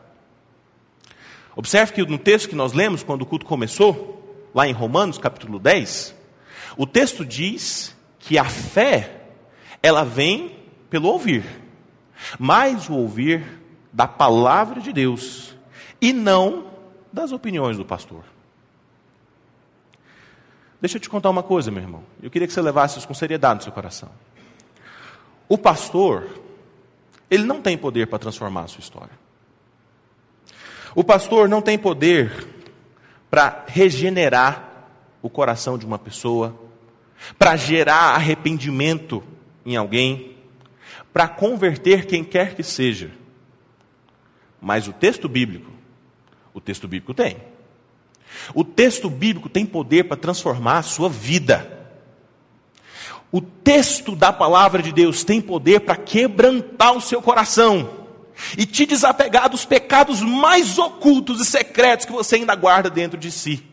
Observe 1.55 1.93
que 1.93 2.05
no 2.05 2.19
texto 2.19 2.49
que 2.49 2.55
nós 2.55 2.73
lemos 2.73 3.03
quando 3.03 3.23
o 3.23 3.27
culto 3.27 3.47
começou, 3.47 4.49
lá 4.55 4.67
em 4.67 4.73
Romanos, 4.73 5.19
capítulo 5.19 5.59
10, 5.59 6.15
o 6.77 6.87
texto 6.87 7.25
diz 7.25 7.95
que 8.19 8.39
a 8.39 8.45
fé 8.45 9.21
ela 9.83 10.05
vem 10.05 10.57
pelo 10.89 11.09
ouvir, 11.09 11.45
mas 12.39 12.89
o 12.89 12.95
ouvir 12.95 13.61
da 13.93 14.07
palavra 14.07 14.81
de 14.81 14.93
Deus 14.93 15.55
e 16.01 16.13
não 16.13 16.67
das 17.13 17.33
opiniões 17.33 17.77
do 17.77 17.85
pastor. 17.85 18.25
Deixa 20.81 20.97
eu 20.97 21.01
te 21.01 21.09
contar 21.09 21.31
uma 21.31 21.43
coisa, 21.43 21.71
meu 21.71 21.83
irmão. 21.83 22.03
Eu 22.21 22.31
queria 22.31 22.49
que 22.49 22.53
você 22.53 22.61
levasse 22.61 22.99
isso 22.99 23.07
com 23.07 23.15
seriedade 23.15 23.57
no 23.57 23.63
seu 23.63 23.73
coração. 23.73 24.11
O 25.53 25.59
pastor, 25.59 26.31
ele 27.31 27.45
não 27.45 27.61
tem 27.61 27.77
poder 27.77 28.07
para 28.07 28.19
transformar 28.19 28.63
a 28.63 28.69
sua 28.69 28.81
história. 28.81 29.13
O 30.95 31.05
pastor 31.05 31.47
não 31.47 31.61
tem 31.61 31.77
poder 31.77 32.49
para 33.31 33.63
regenerar 33.69 34.89
o 35.21 35.29
coração 35.29 35.77
de 35.77 35.85
uma 35.85 35.99
pessoa, 35.99 36.59
para 37.39 37.55
gerar 37.55 38.15
arrependimento 38.15 39.23
em 39.67 39.77
alguém, 39.77 40.39
para 41.13 41.29
converter 41.29 42.07
quem 42.07 42.25
quer 42.25 42.55
que 42.55 42.63
seja. 42.63 43.11
Mas 44.59 44.89
o 44.89 44.93
texto 44.95 45.29
bíblico, 45.29 45.71
o 46.55 46.63
texto 46.63 46.89
bíblico 46.89 47.13
tem. 47.13 47.37
O 48.55 48.65
texto 48.65 49.11
bíblico 49.11 49.51
tem 49.51 49.67
poder 49.67 50.05
para 50.05 50.17
transformar 50.17 50.79
a 50.79 50.83
sua 50.83 51.11
vida. 51.11 51.82
O 53.33 53.41
texto 53.41 54.15
da 54.15 54.31
palavra 54.31 54.83
de 54.83 54.93
Deus 54.93 55.25
tem 55.25 55.41
poder 55.41 55.81
para 55.81 55.97
quebrantar 55.97 56.95
o 56.95 57.01
seu 57.01 57.23
coração 57.23 58.03
e 58.59 58.67
te 58.67 58.85
desapegar 58.85 59.49
dos 59.49 59.65
pecados 59.65 60.21
mais 60.21 60.79
ocultos 60.79 61.41
e 61.41 61.47
secretos 61.47 62.05
que 62.05 62.13
você 62.13 62.37
ainda 62.37 62.55
guarda 62.55 62.91
dentro 62.91 63.19
de 63.19 63.33
si. 63.33 63.67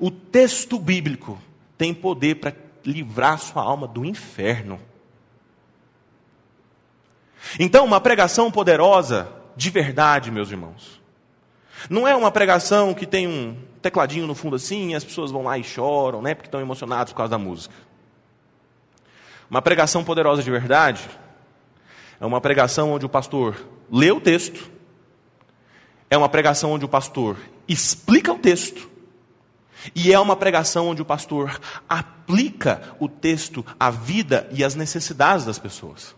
O 0.00 0.12
texto 0.12 0.78
bíblico 0.78 1.40
tem 1.76 1.92
poder 1.92 2.36
para 2.36 2.54
livrar 2.84 3.38
sua 3.38 3.62
alma 3.62 3.88
do 3.88 4.04
inferno. 4.04 4.80
Então, 7.58 7.84
uma 7.84 8.00
pregação 8.00 8.50
poderosa, 8.50 9.28
de 9.56 9.70
verdade, 9.70 10.30
meus 10.30 10.50
irmãos, 10.50 11.00
não 11.90 12.06
é 12.06 12.14
uma 12.14 12.30
pregação 12.30 12.94
que 12.94 13.06
tem 13.06 13.26
um 13.26 13.56
tecladinho 13.82 14.26
no 14.26 14.34
fundo 14.34 14.56
assim 14.56 14.92
e 14.92 14.94
as 14.94 15.04
pessoas 15.04 15.30
vão 15.30 15.42
lá 15.42 15.58
e 15.58 15.64
choram, 15.64 16.22
né, 16.22 16.34
porque 16.34 16.46
estão 16.46 16.60
emocionados 16.60 17.12
por 17.12 17.18
causa 17.18 17.32
da 17.32 17.38
música. 17.38 17.74
Uma 19.50 19.62
pregação 19.62 20.02
poderosa 20.02 20.42
de 20.42 20.50
verdade 20.50 21.08
é 22.20 22.26
uma 22.26 22.40
pregação 22.40 22.92
onde 22.92 23.04
o 23.04 23.08
pastor 23.08 23.56
lê 23.90 24.10
o 24.10 24.20
texto, 24.20 24.70
é 26.08 26.16
uma 26.16 26.28
pregação 26.28 26.72
onde 26.72 26.84
o 26.84 26.88
pastor 26.88 27.36
explica 27.68 28.32
o 28.32 28.38
texto, 28.38 28.90
e 29.94 30.12
é 30.12 30.18
uma 30.18 30.36
pregação 30.36 30.88
onde 30.88 31.02
o 31.02 31.04
pastor 31.04 31.60
aplica 31.88 32.94
o 32.98 33.08
texto 33.08 33.64
à 33.78 33.90
vida 33.90 34.48
e 34.52 34.64
às 34.64 34.74
necessidades 34.74 35.44
das 35.44 35.58
pessoas. 35.58 36.14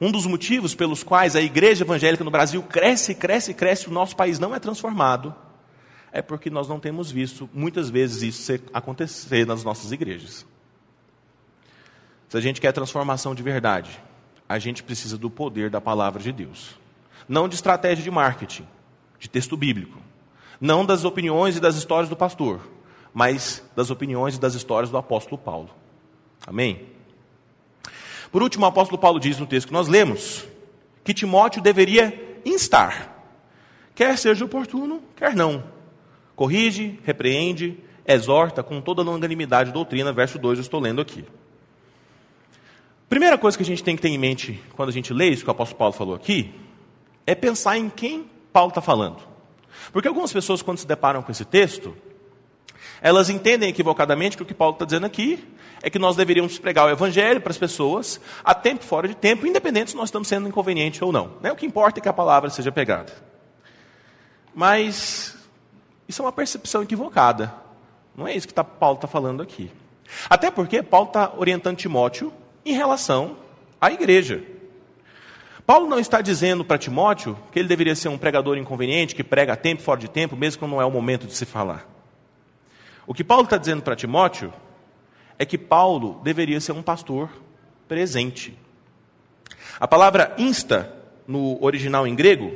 Um 0.00 0.12
dos 0.12 0.26
motivos 0.26 0.74
pelos 0.74 1.02
quais 1.02 1.34
a 1.34 1.40
igreja 1.40 1.82
evangélica 1.82 2.22
no 2.22 2.30
Brasil 2.30 2.62
cresce, 2.62 3.14
cresce, 3.14 3.54
cresce, 3.54 3.88
o 3.88 3.92
nosso 3.92 4.14
país 4.14 4.38
não 4.38 4.54
é 4.54 4.60
transformado, 4.60 5.34
é 6.12 6.20
porque 6.20 6.50
nós 6.50 6.68
não 6.68 6.78
temos 6.78 7.10
visto 7.10 7.48
muitas 7.52 7.88
vezes 7.88 8.22
isso 8.22 8.52
acontecer 8.72 9.46
nas 9.46 9.64
nossas 9.64 9.90
igrejas. 9.92 10.46
Se 12.28 12.36
a 12.36 12.40
gente 12.40 12.60
quer 12.60 12.72
transformação 12.72 13.34
de 13.34 13.42
verdade, 13.42 14.00
a 14.48 14.58
gente 14.58 14.82
precisa 14.82 15.16
do 15.16 15.30
poder 15.30 15.70
da 15.70 15.80
palavra 15.80 16.22
de 16.22 16.32
Deus. 16.32 16.76
Não 17.28 17.48
de 17.48 17.54
estratégia 17.54 18.02
de 18.02 18.10
marketing, 18.10 18.66
de 19.18 19.28
texto 19.28 19.56
bíblico. 19.56 19.98
Não 20.60 20.84
das 20.84 21.04
opiniões 21.04 21.56
e 21.56 21.60
das 21.60 21.76
histórias 21.76 22.08
do 22.08 22.16
pastor, 22.16 22.60
mas 23.12 23.62
das 23.74 23.90
opiniões 23.90 24.36
e 24.36 24.40
das 24.40 24.54
histórias 24.54 24.90
do 24.90 24.96
apóstolo 24.96 25.38
Paulo. 25.38 25.70
Amém? 26.46 26.86
Por 28.30 28.42
último, 28.42 28.64
o 28.64 28.68
apóstolo 28.68 28.98
Paulo 28.98 29.20
diz 29.20 29.38
no 29.38 29.46
texto 29.46 29.68
que 29.68 29.72
nós 29.72 29.88
lemos 29.88 30.46
que 31.04 31.14
Timóteo 31.14 31.62
deveria 31.62 32.40
instar, 32.44 33.16
quer 33.94 34.18
seja 34.18 34.44
oportuno, 34.44 35.02
quer 35.14 35.34
não. 35.34 35.64
Corrige, 36.34 36.98
repreende, 37.04 37.78
exorta 38.06 38.62
com 38.62 38.80
toda 38.80 39.02
longanimidade 39.02 39.72
doutrina, 39.72 40.12
verso 40.12 40.38
2 40.38 40.58
eu 40.58 40.62
estou 40.62 40.80
lendo 40.80 41.00
aqui. 41.00 41.24
Primeira 43.08 43.38
coisa 43.38 43.56
que 43.56 43.62
a 43.62 43.66
gente 43.66 43.84
tem 43.84 43.94
que 43.94 44.02
ter 44.02 44.08
em 44.08 44.18
mente 44.18 44.60
quando 44.74 44.88
a 44.88 44.92
gente 44.92 45.12
lê 45.12 45.28
isso 45.28 45.44
que 45.44 45.48
o 45.48 45.52
apóstolo 45.52 45.78
Paulo 45.78 45.92
falou 45.92 46.14
aqui, 46.14 46.52
é 47.26 47.34
pensar 47.34 47.78
em 47.78 47.88
quem 47.88 48.28
Paulo 48.52 48.70
está 48.70 48.80
falando. 48.80 49.18
Porque 49.92 50.08
algumas 50.08 50.32
pessoas, 50.32 50.62
quando 50.62 50.78
se 50.78 50.86
deparam 50.86 51.22
com 51.22 51.30
esse 51.30 51.44
texto, 51.44 51.96
elas 53.00 53.30
entendem 53.30 53.68
equivocadamente 53.68 54.36
que 54.36 54.42
o 54.42 54.46
que 54.46 54.54
Paulo 54.54 54.74
está 54.74 54.84
dizendo 54.84 55.06
aqui 55.06 55.46
é 55.82 55.90
que 55.90 55.98
nós 55.98 56.16
deveríamos 56.16 56.58
pregar 56.58 56.86
o 56.86 56.90
evangelho 56.90 57.40
para 57.40 57.50
as 57.50 57.58
pessoas, 57.58 58.20
a 58.42 58.54
tempo 58.54 58.84
e 58.84 58.86
fora 58.86 59.06
de 59.06 59.14
tempo, 59.14 59.46
independente 59.46 59.90
se 59.90 59.96
nós 59.96 60.08
estamos 60.08 60.26
sendo 60.26 60.48
inconvenientes 60.48 61.00
ou 61.00 61.12
não. 61.12 61.32
Né? 61.40 61.52
O 61.52 61.56
que 61.56 61.66
importa 61.66 62.00
é 62.00 62.02
que 62.02 62.08
a 62.08 62.12
palavra 62.12 62.50
seja 62.50 62.72
pegada. 62.72 63.12
Mas 64.54 65.36
isso 66.08 66.22
é 66.22 66.24
uma 66.24 66.32
percepção 66.32 66.82
equivocada. 66.82 67.54
Não 68.16 68.26
é 68.26 68.34
isso 68.34 68.48
que 68.48 68.54
tá, 68.54 68.64
Paulo 68.64 68.96
está 68.96 69.06
falando 69.06 69.42
aqui. 69.42 69.70
Até 70.28 70.50
porque 70.50 70.82
Paulo 70.82 71.08
está 71.08 71.32
orientando 71.36 71.76
Timóteo 71.76 72.32
em 72.66 72.72
relação 72.72 73.36
à 73.80 73.92
igreja. 73.92 74.42
Paulo 75.64 75.88
não 75.88 75.98
está 75.98 76.20
dizendo 76.20 76.64
para 76.64 76.76
Timóteo 76.76 77.38
que 77.52 77.58
ele 77.58 77.68
deveria 77.68 77.94
ser 77.94 78.08
um 78.08 78.18
pregador 78.18 78.58
inconveniente, 78.58 79.14
que 79.14 79.24
prega 79.24 79.52
a 79.52 79.56
tempo, 79.56 79.82
fora 79.82 80.00
de 80.00 80.10
tempo, 80.10 80.36
mesmo 80.36 80.58
quando 80.58 80.72
não 80.72 80.82
é 80.82 80.84
o 80.84 80.90
momento 80.90 81.26
de 81.26 81.34
se 81.34 81.44
falar. 81.46 81.88
O 83.06 83.14
que 83.14 83.24
Paulo 83.24 83.44
está 83.44 83.56
dizendo 83.56 83.82
para 83.82 83.94
Timóteo 83.94 84.52
é 85.38 85.44
que 85.44 85.56
Paulo 85.56 86.20
deveria 86.24 86.60
ser 86.60 86.72
um 86.72 86.82
pastor 86.82 87.30
presente. 87.86 88.56
A 89.78 89.86
palavra 89.86 90.34
insta, 90.38 90.92
no 91.26 91.62
original 91.62 92.06
em 92.06 92.14
grego, 92.14 92.52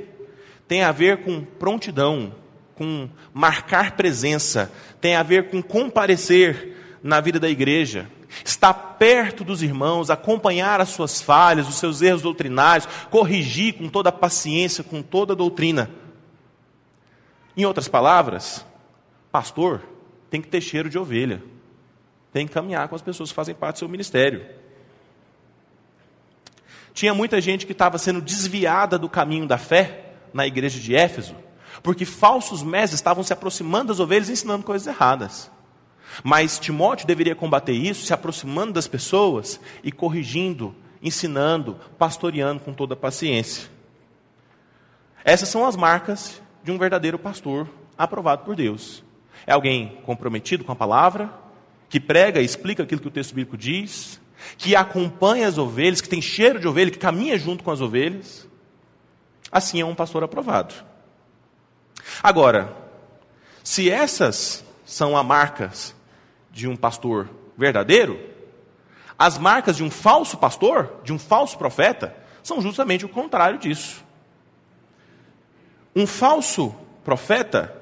tem 0.67 0.83
a 0.83 0.93
ver 0.93 1.19
com 1.19 1.45
prontidão, 1.45 2.35
com 2.75 3.09
marcar 3.33 3.97
presença, 3.97 4.73
tem 5.01 5.15
a 5.15 5.23
ver 5.23 5.51
com 5.51 5.63
comparecer 5.63 6.77
na 7.03 7.21
vida 7.21 7.39
da 7.39 7.49
igreja 7.49 8.09
estar 8.45 8.73
perto 8.75 9.45
dos 9.45 9.63
irmãos, 9.63 10.11
acompanhar 10.11 10.81
as 10.81 10.91
suas 10.91 11.21
falhas, 11.21 11.69
os 11.69 11.77
seus 11.77 12.01
erros 12.01 12.23
doutrinários, 12.23 12.89
corrigir 13.11 13.75
com 13.75 13.89
toda 13.89 14.09
a 14.09 14.13
paciência, 14.13 14.85
com 14.85 15.03
toda 15.03 15.33
a 15.33 15.37
doutrina. 15.37 15.91
Em 17.57 17.65
outras 17.65 17.89
palavras, 17.89 18.65
pastor 19.31 19.83
tem 20.31 20.41
que 20.41 20.49
ter 20.49 20.61
cheiro 20.61 20.89
de 20.89 20.99
ovelha, 20.99 21.43
tem 22.33 22.47
que 22.47 22.53
caminhar 22.53 22.89
com 22.89 22.95
as 22.95 23.03
pessoas 23.03 23.31
que 23.31 23.35
fazem 23.35 23.55
parte 23.55 23.77
do 23.77 23.79
seu 23.81 23.89
ministério. 23.89 24.47
Tinha 26.95 27.15
muita 27.15 27.41
gente 27.41 27.67
que 27.67 27.73
estava 27.73 27.99
sendo 27.99 28.21
desviada 28.21 28.99
do 28.99 29.09
caminho 29.09 29.47
da 29.47 29.59
fé 29.59 30.13
na 30.33 30.47
igreja 30.47 30.79
de 30.79 30.95
Éfeso, 30.95 31.35
porque 31.83 32.05
falsos 32.05 32.63
mestres 32.63 32.99
estavam 33.01 33.25
se 33.25 33.33
aproximando 33.33 33.89
das 33.89 34.01
ovelhas 34.01 34.29
e 34.29 34.33
ensinando 34.33 34.65
coisas 34.65 34.87
erradas. 34.87 35.51
Mas 36.23 36.59
Timóteo 36.59 37.07
deveria 37.07 37.35
combater 37.35 37.73
isso 37.73 38.05
se 38.05 38.13
aproximando 38.13 38.73
das 38.73 38.89
pessoas 38.89 39.61
e 39.83 39.93
corrigindo, 39.93 40.75
ensinando, 41.03 41.77
pastoreando 41.99 42.61
com 42.61 42.73
toda 42.73 42.97
paciência. 42.97 43.69
Essas 45.25 45.49
são 45.49 45.67
as 45.67 45.77
marcas 45.77 46.41
de 46.63 46.71
um 46.71 46.79
verdadeiro 46.79 47.19
pastor 47.19 47.69
aprovado 47.97 48.45
por 48.45 48.57
Deus. 48.57 49.03
É 49.47 49.53
alguém 49.53 49.99
comprometido 50.05 50.65
com 50.65 50.73
a 50.73 50.77
palavra, 50.77 51.33
que 51.89 52.01
prega 52.01 52.41
e 52.41 52.45
explica 52.45 52.83
aquilo 52.83 53.01
que 53.01 53.09
o 53.09 53.11
texto 53.11 53.35
bíblico 53.35 53.57
diz, 53.57 54.21
que 54.57 54.77
acompanha 54.77 55.47
as 55.47 55.59
ovelhas, 55.59 56.01
que 56.01 56.09
tem 56.09 56.23
cheiro 56.23 56.59
de 56.59 56.69
ovelha, 56.69 56.91
que 56.91 56.99
caminha 56.99 57.39
junto 57.39 57.65
com 57.65 57.71
as 57.71 57.81
ovelhas. 57.81 58.49
Assim 59.51 59.81
é 59.81 59.85
um 59.85 59.95
pastor 59.95 60.23
aprovado. 60.23 60.75
Agora, 62.23 62.75
se 63.63 63.91
essas 63.91 64.65
são 64.85 65.17
as 65.17 65.27
marcas 65.27 65.95
de 66.51 66.69
um 66.69 66.77
pastor 66.77 67.29
verdadeiro, 67.57 68.19
as 69.19 69.37
marcas 69.37 69.77
de 69.77 69.85
um 69.85 69.91
falso 69.91 70.39
pastor, 70.39 71.01
de 71.05 71.13
um 71.13 71.19
falso 71.19 71.59
profeta, 71.59 72.17
são 72.43 72.61
justamente 72.61 73.05
o 73.05 73.09
contrário 73.09 73.59
disso. 73.59 74.03
Um 75.95 76.07
falso 76.07 76.75
profeta 77.05 77.77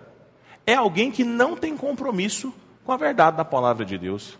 é 0.67 0.75
alguém 0.75 1.11
que 1.11 1.25
não 1.25 1.57
tem 1.57 1.77
compromisso 1.77 2.53
com 2.85 2.93
a 2.93 2.97
verdade 2.97 3.37
da 3.37 3.45
palavra 3.45 3.85
de 3.85 3.97
Deus. 3.97 4.39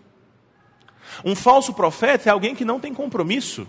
Um 1.23 1.35
falso 1.35 1.73
profeta 1.73 2.29
é 2.29 2.31
alguém 2.31 2.55
que 2.55 2.65
não 2.65 2.79
tem 2.79 2.93
compromisso 2.93 3.67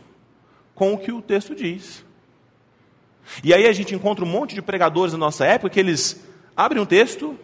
com 0.74 0.92
o 0.92 0.98
que 0.98 1.12
o 1.12 1.22
texto 1.22 1.54
diz. 1.54 2.04
E 3.44 3.54
aí 3.54 3.66
a 3.66 3.72
gente 3.72 3.94
encontra 3.94 4.24
um 4.24 4.28
monte 4.28 4.54
de 4.54 4.62
pregadores 4.62 5.12
na 5.12 5.18
nossa 5.18 5.44
época 5.44 5.70
que 5.70 5.80
eles 5.80 6.24
abrem 6.56 6.82
um 6.82 6.86
texto, 6.86 7.38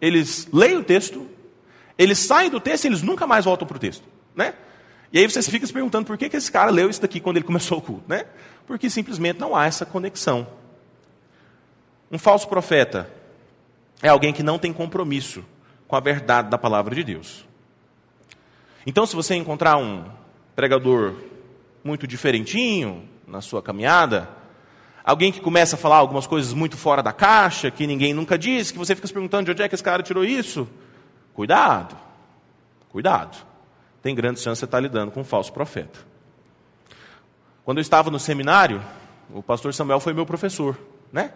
eles 0.00 0.48
leem 0.52 0.76
o 0.76 0.84
texto, 0.84 1.26
eles 1.98 2.18
saem 2.20 2.48
do 2.48 2.60
texto 2.60 2.84
e 2.84 2.88
eles 2.88 3.02
nunca 3.02 3.26
mais 3.26 3.44
voltam 3.44 3.66
para 3.66 3.76
o 3.76 3.80
texto. 3.80 4.04
Né? 4.34 4.54
E 5.12 5.18
aí 5.18 5.28
você 5.28 5.42
fica 5.42 5.66
se 5.66 5.72
perguntando 5.72 6.06
por 6.06 6.16
que, 6.16 6.28
que 6.28 6.36
esse 6.36 6.50
cara 6.50 6.70
leu 6.70 6.88
isso 6.88 7.02
daqui 7.02 7.18
quando 7.18 7.36
ele 7.38 7.44
começou 7.44 7.78
o 7.78 7.82
culto. 7.82 8.04
Né? 8.06 8.24
Porque 8.66 8.88
simplesmente 8.88 9.40
não 9.40 9.56
há 9.56 9.66
essa 9.66 9.84
conexão. 9.84 10.46
Um 12.10 12.18
falso 12.18 12.48
profeta 12.48 13.10
é 14.00 14.08
alguém 14.08 14.32
que 14.32 14.42
não 14.42 14.58
tem 14.58 14.72
compromisso 14.72 15.44
com 15.88 15.96
a 15.96 16.00
verdade 16.00 16.48
da 16.48 16.56
palavra 16.56 16.94
de 16.94 17.02
Deus. 17.02 17.46
Então, 18.86 19.04
se 19.04 19.16
você 19.16 19.34
encontrar 19.34 19.76
um 19.76 20.04
pregador 20.54 21.14
muito 21.82 22.06
diferentinho 22.06 23.08
na 23.26 23.40
sua 23.40 23.60
caminhada, 23.60 24.28
alguém 25.04 25.32
que 25.32 25.40
começa 25.40 25.76
a 25.76 25.78
falar 25.78 25.96
algumas 25.96 26.26
coisas 26.26 26.52
muito 26.54 26.76
fora 26.76 27.02
da 27.02 27.12
caixa, 27.12 27.70
que 27.70 27.86
ninguém 27.86 28.14
nunca 28.14 28.38
disse, 28.38 28.72
que 28.72 28.78
você 28.78 28.94
fica 28.94 29.06
se 29.06 29.12
perguntando 29.12 29.46
de 29.46 29.50
onde 29.50 29.62
é 29.62 29.68
que 29.68 29.74
esse 29.74 29.84
cara 29.84 30.02
tirou 30.02 30.24
isso, 30.24 30.68
cuidado, 31.38 31.96
cuidado. 32.88 33.38
Tem 34.02 34.12
grande 34.12 34.40
chance 34.40 34.60
de 34.60 34.64
estar 34.64 34.80
lidando 34.80 35.12
com 35.12 35.20
um 35.20 35.24
falso 35.24 35.52
profeta. 35.52 36.00
Quando 37.64 37.78
eu 37.78 37.80
estava 37.80 38.10
no 38.10 38.18
seminário, 38.18 38.82
o 39.32 39.40
pastor 39.40 39.72
Samuel 39.72 40.00
foi 40.00 40.12
meu 40.12 40.26
professor, 40.26 40.76
né? 41.12 41.32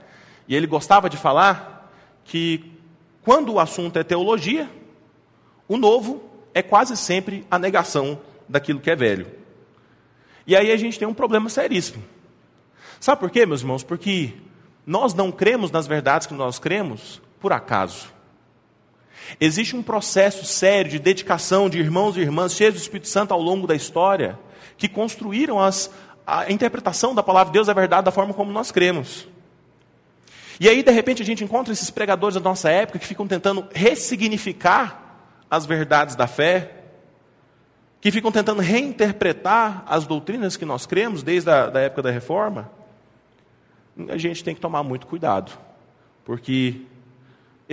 E 0.48 0.56
ele 0.56 0.66
gostava 0.66 1.08
de 1.08 1.16
falar 1.16 1.88
que 2.24 2.72
quando 3.22 3.52
o 3.52 3.60
assunto 3.60 3.96
é 3.96 4.02
teologia, 4.02 4.68
o 5.68 5.76
novo 5.76 6.28
é 6.52 6.62
quase 6.64 6.96
sempre 6.96 7.46
a 7.48 7.56
negação 7.56 8.18
daquilo 8.48 8.80
que 8.80 8.90
é 8.90 8.96
velho. 8.96 9.28
E 10.44 10.56
aí 10.56 10.72
a 10.72 10.76
gente 10.76 10.98
tem 10.98 11.06
um 11.06 11.14
problema 11.14 11.48
seríssimo. 11.48 12.02
Sabe 12.98 13.20
por 13.20 13.30
quê, 13.30 13.46
meus 13.46 13.60
irmãos? 13.60 13.84
Porque 13.84 14.34
nós 14.84 15.14
não 15.14 15.30
cremos 15.30 15.70
nas 15.70 15.86
verdades 15.86 16.26
que 16.26 16.34
nós 16.34 16.58
cremos 16.58 17.22
por 17.38 17.52
acaso. 17.52 18.12
Existe 19.40 19.76
um 19.76 19.82
processo 19.82 20.44
sério 20.44 20.90
de 20.90 20.98
dedicação 20.98 21.68
de 21.68 21.78
irmãos 21.78 22.16
e 22.16 22.20
irmãs 22.20 22.54
cheios 22.54 22.74
do 22.74 22.80
Espírito 22.80 23.08
Santo 23.08 23.32
ao 23.32 23.40
longo 23.40 23.66
da 23.66 23.74
história 23.74 24.38
que 24.76 24.88
construíram 24.88 25.60
as, 25.60 25.90
a 26.26 26.50
interpretação 26.50 27.14
da 27.14 27.22
palavra 27.22 27.52
de 27.52 27.58
Deus, 27.58 27.68
a 27.68 27.72
verdade, 27.72 28.04
da 28.04 28.10
forma 28.10 28.34
como 28.34 28.50
nós 28.50 28.70
cremos. 28.70 29.28
E 30.58 30.68
aí, 30.68 30.82
de 30.82 30.90
repente, 30.90 31.22
a 31.22 31.24
gente 31.24 31.42
encontra 31.42 31.72
esses 31.72 31.90
pregadores 31.90 32.34
da 32.34 32.40
nossa 32.40 32.70
época 32.70 32.98
que 32.98 33.06
ficam 33.06 33.26
tentando 33.26 33.66
ressignificar 33.74 35.18
as 35.50 35.66
verdades 35.66 36.14
da 36.14 36.26
fé, 36.26 36.70
que 38.00 38.10
ficam 38.10 38.32
tentando 38.32 38.60
reinterpretar 38.60 39.84
as 39.86 40.06
doutrinas 40.06 40.56
que 40.56 40.64
nós 40.64 40.86
cremos 40.86 41.22
desde 41.22 41.50
a 41.50 41.66
da 41.66 41.80
época 41.80 42.02
da 42.02 42.10
reforma, 42.10 42.70
a 44.08 44.16
gente 44.16 44.42
tem 44.42 44.54
que 44.54 44.60
tomar 44.60 44.82
muito 44.82 45.06
cuidado, 45.06 45.52
porque 46.24 46.82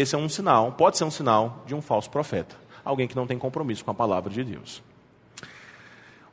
esse 0.01 0.15
é 0.15 0.17
um 0.17 0.29
sinal, 0.29 0.71
pode 0.71 0.97
ser 0.97 1.03
um 1.03 1.11
sinal 1.11 1.61
de 1.67 1.75
um 1.75 1.81
falso 1.81 2.09
profeta, 2.09 2.55
alguém 2.85 3.05
que 3.05 3.17
não 3.17 3.27
tem 3.27 3.37
compromisso 3.37 3.83
com 3.83 3.91
a 3.91 3.93
palavra 3.93 4.31
de 4.31 4.45
Deus. 4.45 4.81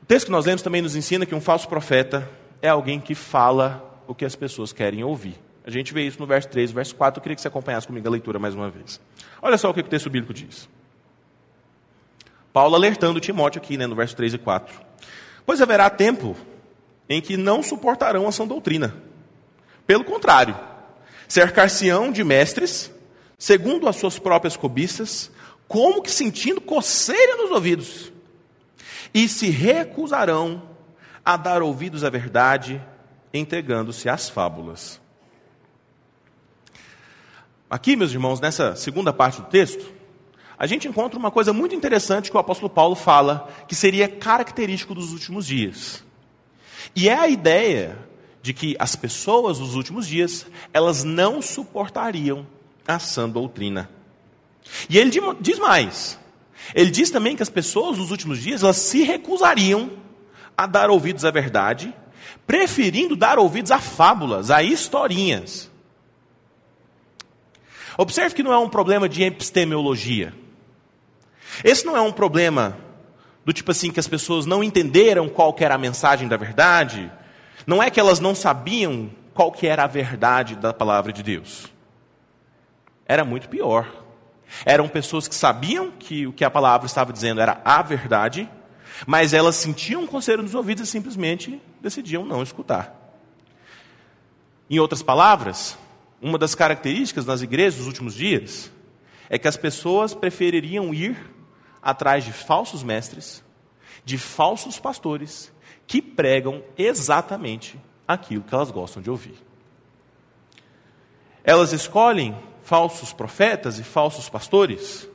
O 0.01 0.05
texto 0.05 0.27
que 0.27 0.31
nós 0.31 0.45
lemos 0.45 0.61
também 0.61 0.81
nos 0.81 0.95
ensina 0.95 1.25
que 1.25 1.35
um 1.35 1.41
falso 1.41 1.67
profeta 1.67 2.29
é 2.61 2.69
alguém 2.69 2.97
que 2.97 3.13
fala 3.13 4.01
o 4.07 4.15
que 4.15 4.23
as 4.23 4.37
pessoas 4.37 4.71
querem 4.71 5.03
ouvir. 5.03 5.37
A 5.65 5.69
gente 5.69 5.93
vê 5.93 6.03
isso 6.03 6.17
no 6.17 6.25
verso 6.25 6.47
3, 6.47 6.71
verso 6.71 6.95
4. 6.95 7.19
Eu 7.19 7.21
queria 7.21 7.35
que 7.35 7.41
você 7.41 7.49
acompanhasse 7.49 7.85
comigo 7.85 8.07
a 8.07 8.11
leitura 8.11 8.39
mais 8.39 8.55
uma 8.55 8.69
vez. 8.69 9.01
Olha 9.41 9.57
só 9.57 9.69
o 9.69 9.73
que 9.73 9.81
o 9.81 9.83
texto 9.83 10.09
bíblico 10.09 10.33
diz. 10.33 10.69
Paulo 12.53 12.73
alertando 12.73 13.19
Timóteo 13.19 13.61
aqui, 13.61 13.75
né, 13.75 13.85
no 13.85 13.95
verso 13.95 14.15
3 14.15 14.35
e 14.35 14.37
4. 14.37 14.79
Pois 15.45 15.61
haverá 15.61 15.89
tempo 15.89 16.37
em 17.09 17.21
que 17.21 17.35
não 17.35 17.61
suportarão 17.61 18.29
a 18.29 18.31
sã 18.31 18.47
doutrina. 18.47 18.95
Pelo 19.85 20.05
contrário, 20.05 20.57
cercar-se-ão 21.27 22.13
de 22.13 22.23
mestres, 22.23 22.89
segundo 23.37 23.87
as 23.87 23.95
suas 23.95 24.17
próprias 24.17 24.57
cobiças, 24.57 25.31
como 25.67 26.01
que 26.01 26.09
sentindo 26.09 26.59
coceira 26.59 27.35
nos 27.35 27.51
ouvidos, 27.51 28.11
e 29.13 29.27
se 29.27 29.49
recusarão 29.49 30.63
a 31.23 31.37
dar 31.37 31.61
ouvidos 31.61 32.03
à 32.03 32.09
verdade, 32.09 32.81
entregando-se 33.33 34.09
às 34.09 34.29
fábulas. 34.29 34.99
Aqui, 37.69 37.95
meus 37.95 38.11
irmãos, 38.11 38.39
nessa 38.39 38.75
segunda 38.75 39.11
parte 39.11 39.41
do 39.41 39.47
texto, 39.47 39.93
a 40.57 40.65
gente 40.65 40.87
encontra 40.87 41.19
uma 41.19 41.29
coisa 41.29 41.53
muito 41.53 41.75
interessante 41.75 42.31
que 42.31 42.37
o 42.37 42.39
apóstolo 42.39 42.69
Paulo 42.69 42.95
fala, 42.95 43.49
que 43.67 43.75
seria 43.75 44.07
característico 44.07 44.95
dos 44.95 45.11
últimos 45.11 45.45
dias. 45.45 46.03
E 46.95 47.09
é 47.09 47.13
a 47.13 47.27
ideia 47.27 47.99
de 48.41 48.53
que 48.53 48.75
as 48.79 48.95
pessoas 48.95 49.59
dos 49.59 49.75
últimos 49.75 50.07
dias, 50.07 50.47
elas 50.73 51.03
não 51.03 51.41
suportariam 51.41 52.47
a 52.87 52.99
sã 52.99 53.29
doutrina. 53.29 53.89
E 54.89 54.97
ele 54.97 55.11
diz 55.39 55.59
mais. 55.59 56.19
Ele 56.73 56.91
diz 56.91 57.09
também 57.09 57.35
que 57.35 57.43
as 57.43 57.49
pessoas 57.49 57.97
dos 57.97 58.11
últimos 58.11 58.41
dias, 58.41 58.63
elas 58.63 58.77
se 58.77 59.03
recusariam 59.03 59.91
a 60.57 60.65
dar 60.65 60.89
ouvidos 60.89 61.23
à 61.23 61.31
verdade, 61.31 61.93
preferindo 62.45 63.15
dar 63.15 63.37
ouvidos 63.39 63.71
a 63.71 63.79
fábulas, 63.79 64.49
a 64.51 64.63
historinhas. 64.63 65.69
Observe 67.97 68.35
que 68.35 68.43
não 68.43 68.53
é 68.53 68.57
um 68.57 68.69
problema 68.69 69.07
de 69.07 69.23
epistemologia. 69.23 70.33
Esse 71.63 71.85
não 71.85 71.95
é 71.95 72.01
um 72.01 72.11
problema 72.11 72.77
do 73.45 73.53
tipo 73.53 73.71
assim 73.71 73.91
que 73.91 73.99
as 73.99 74.07
pessoas 74.07 74.45
não 74.45 74.63
entenderam 74.63 75.29
qual 75.29 75.53
que 75.53 75.63
era 75.63 75.75
a 75.75 75.79
mensagem 75.79 76.27
da 76.27 76.37
verdade. 76.37 77.11
Não 77.65 77.81
é 77.81 77.89
que 77.89 77.99
elas 77.99 78.19
não 78.19 78.35
sabiam 78.35 79.09
qual 79.33 79.51
que 79.51 79.65
era 79.65 79.83
a 79.83 79.87
verdade 79.87 80.55
da 80.55 80.73
palavra 80.73 81.13
de 81.13 81.23
Deus. 81.23 81.76
Era 83.07 83.23
muito 83.23 83.47
pior. 83.47 84.05
Eram 84.65 84.87
pessoas 84.87 85.27
que 85.27 85.35
sabiam 85.35 85.91
que 85.91 86.27
o 86.27 86.33
que 86.33 86.43
a 86.43 86.49
palavra 86.49 86.85
estava 86.85 87.13
dizendo 87.13 87.41
era 87.41 87.61
a 87.63 87.81
verdade, 87.81 88.49
mas 89.05 89.33
elas 89.33 89.55
sentiam 89.55 90.03
um 90.03 90.07
conselho 90.07 90.43
nos 90.43 90.55
ouvidos 90.55 90.87
e 90.87 90.91
simplesmente 90.91 91.61
decidiam 91.81 92.25
não 92.25 92.41
escutar. 92.41 92.95
Em 94.69 94.79
outras 94.79 95.01
palavras, 95.01 95.77
uma 96.21 96.37
das 96.37 96.55
características 96.55 97.25
nas 97.25 97.41
igrejas 97.41 97.75
dos 97.75 97.87
últimos 97.87 98.13
dias 98.13 98.71
é 99.29 99.37
que 99.37 99.47
as 99.47 99.57
pessoas 99.57 100.13
prefeririam 100.13 100.93
ir 100.93 101.17
atrás 101.81 102.23
de 102.23 102.33
falsos 102.33 102.83
mestres, 102.83 103.43
de 104.03 104.17
falsos 104.17 104.79
pastores, 104.79 105.53
que 105.85 106.01
pregam 106.01 106.63
exatamente 106.77 107.79
aquilo 108.07 108.43
que 108.43 108.53
elas 108.53 108.71
gostam 108.71 109.01
de 109.01 109.09
ouvir. 109.09 109.35
Elas 111.43 111.71
escolhem 111.71 112.35
falsos 112.67 113.13
profetas 113.13 113.79
e 113.79 113.83
falsos 113.83 114.27
pastores, 114.27 115.09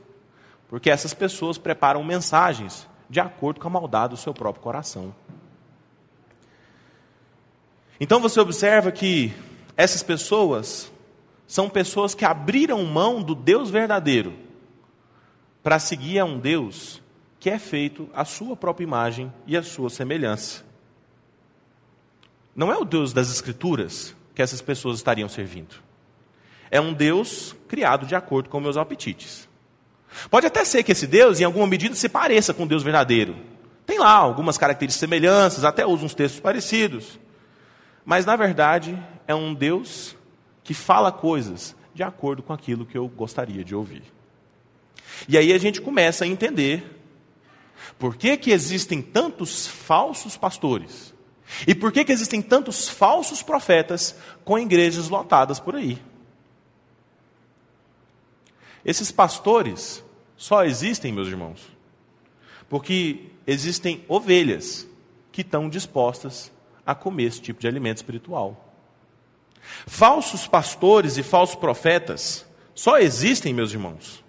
porque 0.67 0.89
essas 0.89 1.13
pessoas 1.13 1.55
preparam 1.55 2.03
mensagens 2.03 2.89
de 3.07 3.19
acordo 3.19 3.59
com 3.59 3.67
a 3.67 3.69
maldade 3.69 4.15
do 4.15 4.17
seu 4.17 4.33
próprio 4.33 4.63
coração. 4.63 5.13
Então 7.99 8.19
você 8.19 8.39
observa 8.39 8.91
que 8.91 9.31
essas 9.77 10.01
pessoas 10.01 10.91
são 11.45 11.69
pessoas 11.69 12.15
que 12.15 12.25
abriram 12.25 12.83
mão 12.85 13.21
do 13.21 13.35
Deus 13.35 13.69
verdadeiro 13.69 14.33
para 15.61 15.77
seguir 15.77 16.17
a 16.17 16.25
um 16.25 16.39
Deus 16.39 17.03
que 17.39 17.51
é 17.51 17.59
feito 17.59 18.09
à 18.15 18.25
sua 18.25 18.55
própria 18.55 18.83
imagem 18.83 19.31
e 19.45 19.55
à 19.55 19.61
sua 19.61 19.91
semelhança. 19.91 20.65
Não 22.55 22.71
é 22.71 22.77
o 22.77 22.83
Deus 22.83 23.13
das 23.13 23.29
Escrituras 23.29 24.15
que 24.33 24.41
essas 24.41 24.59
pessoas 24.59 24.97
estariam 24.97 25.29
servindo. 25.29 25.92
É 26.73 26.81
um 26.81 26.91
Deus 26.91 27.55
criado 27.67 28.03
de 28.07 28.15
acordo 28.15 28.49
com 28.49 28.59
meus 28.59 28.77
apetites. 28.77 29.47
Pode 30.27 30.47
até 30.47 30.65
ser 30.65 30.81
que 30.81 30.91
esse 30.91 31.05
Deus, 31.05 31.39
em 31.39 31.43
alguma 31.43 31.67
medida, 31.67 31.93
se 31.93 32.09
pareça 32.09 32.51
com 32.51 32.63
o 32.63 32.67
Deus 32.67 32.81
verdadeiro. 32.81 33.35
Tem 33.85 33.99
lá 33.99 34.15
algumas 34.15 34.57
características 34.57 34.99
semelhanças, 34.99 35.63
até 35.63 35.85
usa 35.85 36.03
uns 36.03 36.15
textos 36.15 36.41
parecidos. 36.41 37.19
Mas, 38.03 38.25
na 38.25 38.35
verdade, 38.35 38.97
é 39.27 39.35
um 39.35 39.53
Deus 39.53 40.15
que 40.63 40.73
fala 40.73 41.11
coisas 41.11 41.75
de 41.93 42.01
acordo 42.01 42.41
com 42.41 42.51
aquilo 42.53 42.87
que 42.87 42.97
eu 42.97 43.07
gostaria 43.07 43.63
de 43.63 43.75
ouvir. 43.75 44.01
E 45.29 45.37
aí 45.37 45.53
a 45.53 45.59
gente 45.59 45.79
começa 45.79 46.25
a 46.25 46.27
entender 46.27 46.83
por 47.99 48.15
que, 48.15 48.35
que 48.35 48.49
existem 48.49 48.99
tantos 48.99 49.67
falsos 49.67 50.35
pastores 50.35 51.13
e 51.67 51.75
por 51.75 51.91
que, 51.91 52.03
que 52.03 52.11
existem 52.11 52.41
tantos 52.41 52.89
falsos 52.89 53.43
profetas 53.43 54.15
com 54.43 54.57
igrejas 54.57 55.07
lotadas 55.07 55.59
por 55.59 55.75
aí. 55.75 56.01
Esses 58.85 59.11
pastores 59.11 60.03
só 60.35 60.65
existem, 60.65 61.11
meus 61.11 61.27
irmãos, 61.27 61.61
porque 62.67 63.27
existem 63.47 64.03
ovelhas 64.07 64.87
que 65.31 65.41
estão 65.41 65.69
dispostas 65.69 66.51
a 66.85 66.93
comer 66.93 67.23
esse 67.23 67.41
tipo 67.41 67.61
de 67.61 67.67
alimento 67.67 67.97
espiritual. 67.97 68.73
Falsos 69.87 70.47
pastores 70.47 71.17
e 71.17 71.23
falsos 71.23 71.55
profetas 71.55 72.45
só 72.75 72.97
existem, 72.97 73.53
meus 73.53 73.71
irmãos, 73.71 74.23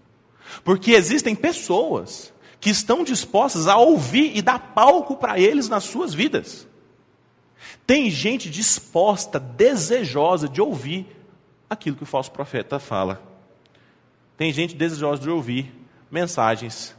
porque 0.62 0.93
existem 0.93 1.35
pessoas 1.35 2.33
que 2.61 2.71
estão 2.71 3.03
dispostas 3.03 3.67
a 3.67 3.77
ouvir 3.77 4.37
e 4.37 4.40
dar 4.40 4.73
palco 4.73 5.17
para 5.17 5.38
eles 5.38 5.69
nas 5.69 5.85
suas 5.85 6.14
vidas. 6.14 6.67
Tem 7.87 8.09
gente 8.11 8.49
disposta, 8.49 9.38
desejosa 9.38 10.49
de 10.49 10.62
ouvir 10.62 11.07
aquilo 11.69 11.97
que 11.97 12.05
o 12.05 12.07
falso 12.07 12.31
profeta 12.31 12.79
fala. 12.79 13.34
Tem 14.37 14.53
gente 14.53 14.75
desejosa 14.75 15.23
de 15.23 15.31
ouvir 15.31 15.73
mensagens 16.11 16.97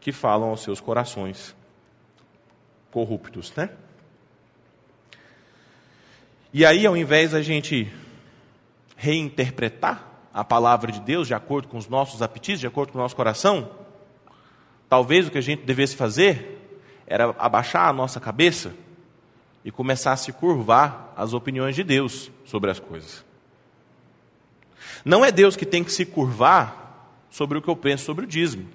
que 0.00 0.12
falam 0.12 0.50
aos 0.50 0.62
seus 0.62 0.80
corações 0.80 1.54
corruptos, 2.90 3.52
né? 3.54 3.70
E 6.52 6.64
aí, 6.64 6.86
ao 6.86 6.96
invés 6.96 7.32
da 7.32 7.42
gente 7.42 7.92
reinterpretar 8.96 10.06
a 10.32 10.42
palavra 10.42 10.90
de 10.90 11.00
Deus 11.00 11.26
de 11.26 11.34
acordo 11.34 11.68
com 11.68 11.76
os 11.76 11.88
nossos 11.88 12.22
apetites, 12.22 12.60
de 12.60 12.66
acordo 12.66 12.92
com 12.92 12.98
o 12.98 13.02
nosso 13.02 13.14
coração, 13.14 13.70
talvez 14.88 15.26
o 15.26 15.30
que 15.30 15.38
a 15.38 15.42
gente 15.42 15.64
devesse 15.64 15.94
fazer 15.96 16.58
era 17.06 17.34
abaixar 17.38 17.88
a 17.88 17.92
nossa 17.92 18.18
cabeça 18.18 18.74
e 19.64 19.70
começar 19.70 20.12
a 20.12 20.16
se 20.16 20.32
curvar 20.32 21.12
às 21.16 21.32
opiniões 21.32 21.74
de 21.74 21.84
Deus 21.84 22.30
sobre 22.44 22.70
as 22.70 22.80
coisas. 22.80 23.27
Não 25.04 25.24
é 25.24 25.30
Deus 25.30 25.56
que 25.56 25.66
tem 25.66 25.84
que 25.84 25.92
se 25.92 26.04
curvar 26.04 27.16
sobre 27.30 27.58
o 27.58 27.62
que 27.62 27.68
eu 27.68 27.76
penso 27.76 28.04
sobre 28.04 28.24
o 28.24 28.28
dízimo. 28.28 28.68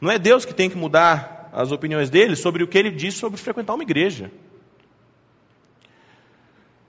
Não 0.00 0.10
é 0.10 0.18
Deus 0.18 0.44
que 0.44 0.54
tem 0.54 0.70
que 0.70 0.76
mudar 0.76 1.50
as 1.52 1.70
opiniões 1.70 2.08
dele 2.08 2.36
sobre 2.36 2.62
o 2.62 2.68
que 2.68 2.78
ele 2.78 2.90
diz 2.90 3.14
sobre 3.14 3.40
frequentar 3.40 3.74
uma 3.74 3.82
igreja. 3.82 4.30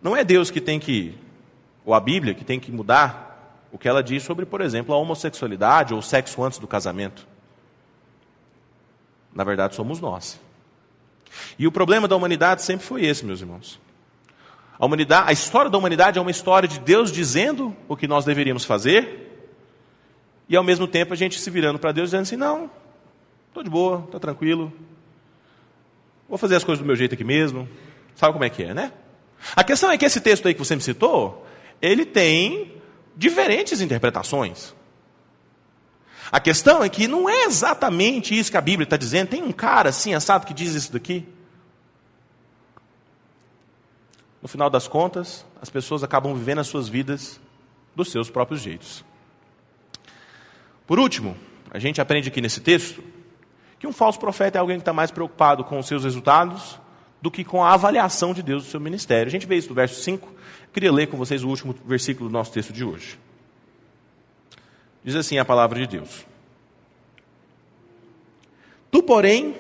Não 0.01 0.15
é 0.15 0.23
Deus 0.23 0.51
que 0.51 0.61
tem 0.61 0.79
que, 0.79 1.15
ou 1.85 1.93
a 1.93 1.99
Bíblia, 1.99 2.33
que 2.33 2.43
tem 2.43 2.59
que 2.59 2.71
mudar 2.71 3.67
o 3.71 3.77
que 3.77 3.87
ela 3.87 4.03
diz 4.03 4.23
sobre, 4.23 4.45
por 4.45 4.61
exemplo, 4.61 4.93
a 4.93 4.97
homossexualidade 4.97 5.93
ou 5.93 5.99
o 5.99 6.03
sexo 6.03 6.43
antes 6.43 6.59
do 6.59 6.67
casamento. 6.67 7.27
Na 9.33 9.43
verdade, 9.43 9.75
somos 9.75 9.99
nós. 9.99 10.39
E 11.57 11.65
o 11.65 11.71
problema 11.71 12.07
da 12.07 12.15
humanidade 12.15 12.61
sempre 12.61 12.85
foi 12.85 13.05
esse, 13.05 13.25
meus 13.25 13.41
irmãos. 13.41 13.79
A, 14.79 14.85
humanidade, 14.85 15.29
a 15.29 15.31
história 15.31 15.69
da 15.69 15.77
humanidade 15.77 16.17
é 16.17 16.21
uma 16.21 16.31
história 16.31 16.67
de 16.67 16.79
Deus 16.79 17.11
dizendo 17.11 17.75
o 17.87 17.95
que 17.95 18.07
nós 18.07 18.25
deveríamos 18.25 18.65
fazer, 18.65 19.29
e 20.49 20.55
ao 20.55 20.63
mesmo 20.63 20.87
tempo 20.87 21.13
a 21.13 21.15
gente 21.15 21.39
se 21.39 21.49
virando 21.49 21.79
para 21.79 21.91
Deus 21.91 22.09
dizendo 22.09 22.23
assim: 22.23 22.35
não, 22.35 22.69
estou 23.47 23.63
de 23.63 23.69
boa, 23.69 24.03
estou 24.05 24.19
tranquilo, 24.19 24.73
vou 26.27 26.37
fazer 26.37 26.55
as 26.55 26.63
coisas 26.63 26.81
do 26.81 26.85
meu 26.85 26.95
jeito 26.95 27.13
aqui 27.13 27.23
mesmo. 27.23 27.67
Sabe 28.15 28.33
como 28.33 28.43
é 28.43 28.49
que 28.49 28.63
é, 28.63 28.73
né? 28.73 28.91
A 29.55 29.63
questão 29.63 29.91
é 29.91 29.97
que 29.97 30.05
esse 30.05 30.21
texto 30.21 30.47
aí 30.47 30.53
que 30.53 30.59
você 30.59 30.75
me 30.75 30.81
citou, 30.81 31.45
ele 31.81 32.05
tem 32.05 32.73
diferentes 33.15 33.81
interpretações. 33.81 34.73
A 36.31 36.39
questão 36.39 36.83
é 36.83 36.89
que 36.89 37.07
não 37.07 37.29
é 37.29 37.43
exatamente 37.43 38.37
isso 38.37 38.49
que 38.49 38.57
a 38.57 38.61
Bíblia 38.61 38.85
está 38.85 38.97
dizendo. 38.97 39.29
Tem 39.29 39.43
um 39.43 39.51
cara 39.51 39.89
assim, 39.89 40.13
assado, 40.13 40.47
que 40.47 40.53
diz 40.53 40.73
isso 40.73 40.91
daqui. 40.91 41.25
No 44.43 44.49
final 44.49 44.69
das 44.69 44.89
contas, 44.89 45.45
as 45.61 45.69
pessoas 45.69 46.03
acabam 46.03 46.35
vivendo 46.35 46.59
as 46.59 46.67
suas 46.67 46.89
vidas 46.89 47.39
dos 47.95 48.11
seus 48.11 48.29
próprios 48.29 48.61
jeitos. 48.61 49.05
Por 50.85 50.99
último, 50.99 51.37
a 51.71 51.79
gente 51.79 52.01
aprende 52.01 52.27
aqui 52.27 52.41
nesse 52.41 52.59
texto 52.59 53.01
que 53.79 53.87
um 53.87 53.93
falso 53.93 54.19
profeta 54.19 54.57
é 54.57 54.59
alguém 54.59 54.75
que 54.75 54.81
está 54.81 54.91
mais 54.91 55.11
preocupado 55.11 55.63
com 55.63 55.79
os 55.79 55.87
seus 55.87 56.03
resultados 56.03 56.77
do 57.21 57.31
que 57.31 57.45
com 57.45 57.63
a 57.63 57.73
avaliação 57.73 58.33
de 58.33 58.43
Deus 58.43 58.65
do 58.65 58.69
seu 58.69 58.81
ministério. 58.81 59.27
A 59.27 59.31
gente 59.31 59.47
vê 59.47 59.55
isso 59.55 59.69
no 59.69 59.75
verso 59.75 60.01
5. 60.01 60.27
Eu 60.27 60.73
queria 60.73 60.91
ler 60.91 61.07
com 61.07 61.15
vocês 61.15 61.41
o 61.41 61.47
último 61.47 61.73
versículo 61.85 62.27
do 62.27 62.33
nosso 62.33 62.51
texto 62.51 62.73
de 62.73 62.83
hoje. 62.83 63.17
Diz 65.05 65.15
assim 65.15 65.37
a 65.37 65.45
palavra 65.45 65.79
de 65.79 65.87
Deus: 65.87 66.25
Tu, 68.91 69.01
porém, 69.03 69.55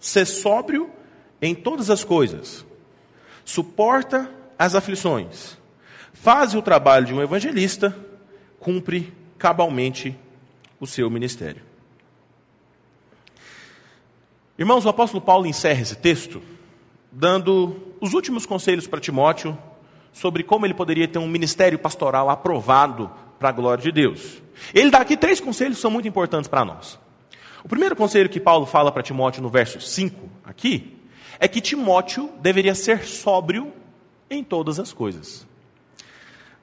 sê 0.00 0.24
sóbrio 0.24 0.88
em 1.42 1.54
todas 1.54 1.90
as 1.90 2.02
coisas, 2.02 2.64
suporta 3.44 4.30
as 4.58 4.74
aflições, 4.74 5.58
faz 6.12 6.54
o 6.54 6.62
trabalho 6.62 7.06
de 7.06 7.14
um 7.14 7.22
evangelista, 7.22 7.96
cumpre 8.58 9.12
cabalmente 9.38 10.16
o 10.80 10.86
seu 10.86 11.10
ministério. 11.10 11.62
Irmãos, 14.58 14.84
o 14.84 14.88
apóstolo 14.88 15.20
Paulo 15.20 15.46
encerra 15.46 15.82
esse 15.82 15.96
texto 15.96 16.40
dando 17.10 17.94
os 18.00 18.12
últimos 18.14 18.46
conselhos 18.46 18.86
para 18.86 19.00
Timóteo 19.00 19.56
sobre 20.12 20.42
como 20.42 20.66
ele 20.66 20.74
poderia 20.74 21.08
ter 21.08 21.18
um 21.18 21.28
ministério 21.28 21.78
pastoral 21.78 22.30
aprovado 22.30 23.10
para 23.38 23.48
a 23.48 23.52
glória 23.52 23.82
de 23.82 23.92
Deus. 23.92 24.42
Ele 24.72 24.90
dá 24.90 24.98
aqui 24.98 25.16
três 25.16 25.40
conselhos 25.40 25.76
que 25.76 25.82
são 25.82 25.90
muito 25.90 26.08
importantes 26.08 26.48
para 26.48 26.64
nós. 26.64 26.98
O 27.64 27.68
primeiro 27.68 27.96
conselho 27.96 28.28
que 28.28 28.40
Paulo 28.40 28.66
fala 28.66 28.92
para 28.92 29.02
Timóteo 29.02 29.42
no 29.42 29.48
verso 29.48 29.80
5 29.80 30.28
aqui 30.44 30.93
é 31.44 31.48
que 31.48 31.60
Timóteo 31.60 32.30
deveria 32.40 32.74
ser 32.74 33.04
sóbrio 33.04 33.70
em 34.30 34.42
todas 34.42 34.80
as 34.80 34.94
coisas. 34.94 35.46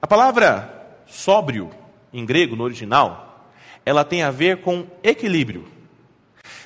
A 0.01 0.07
palavra 0.07 0.97
sóbrio 1.05 1.69
em 2.11 2.25
grego 2.25 2.55
no 2.55 2.63
original, 2.63 3.47
ela 3.85 4.03
tem 4.03 4.23
a 4.23 4.31
ver 4.31 4.61
com 4.61 4.87
equilíbrio. 5.03 5.67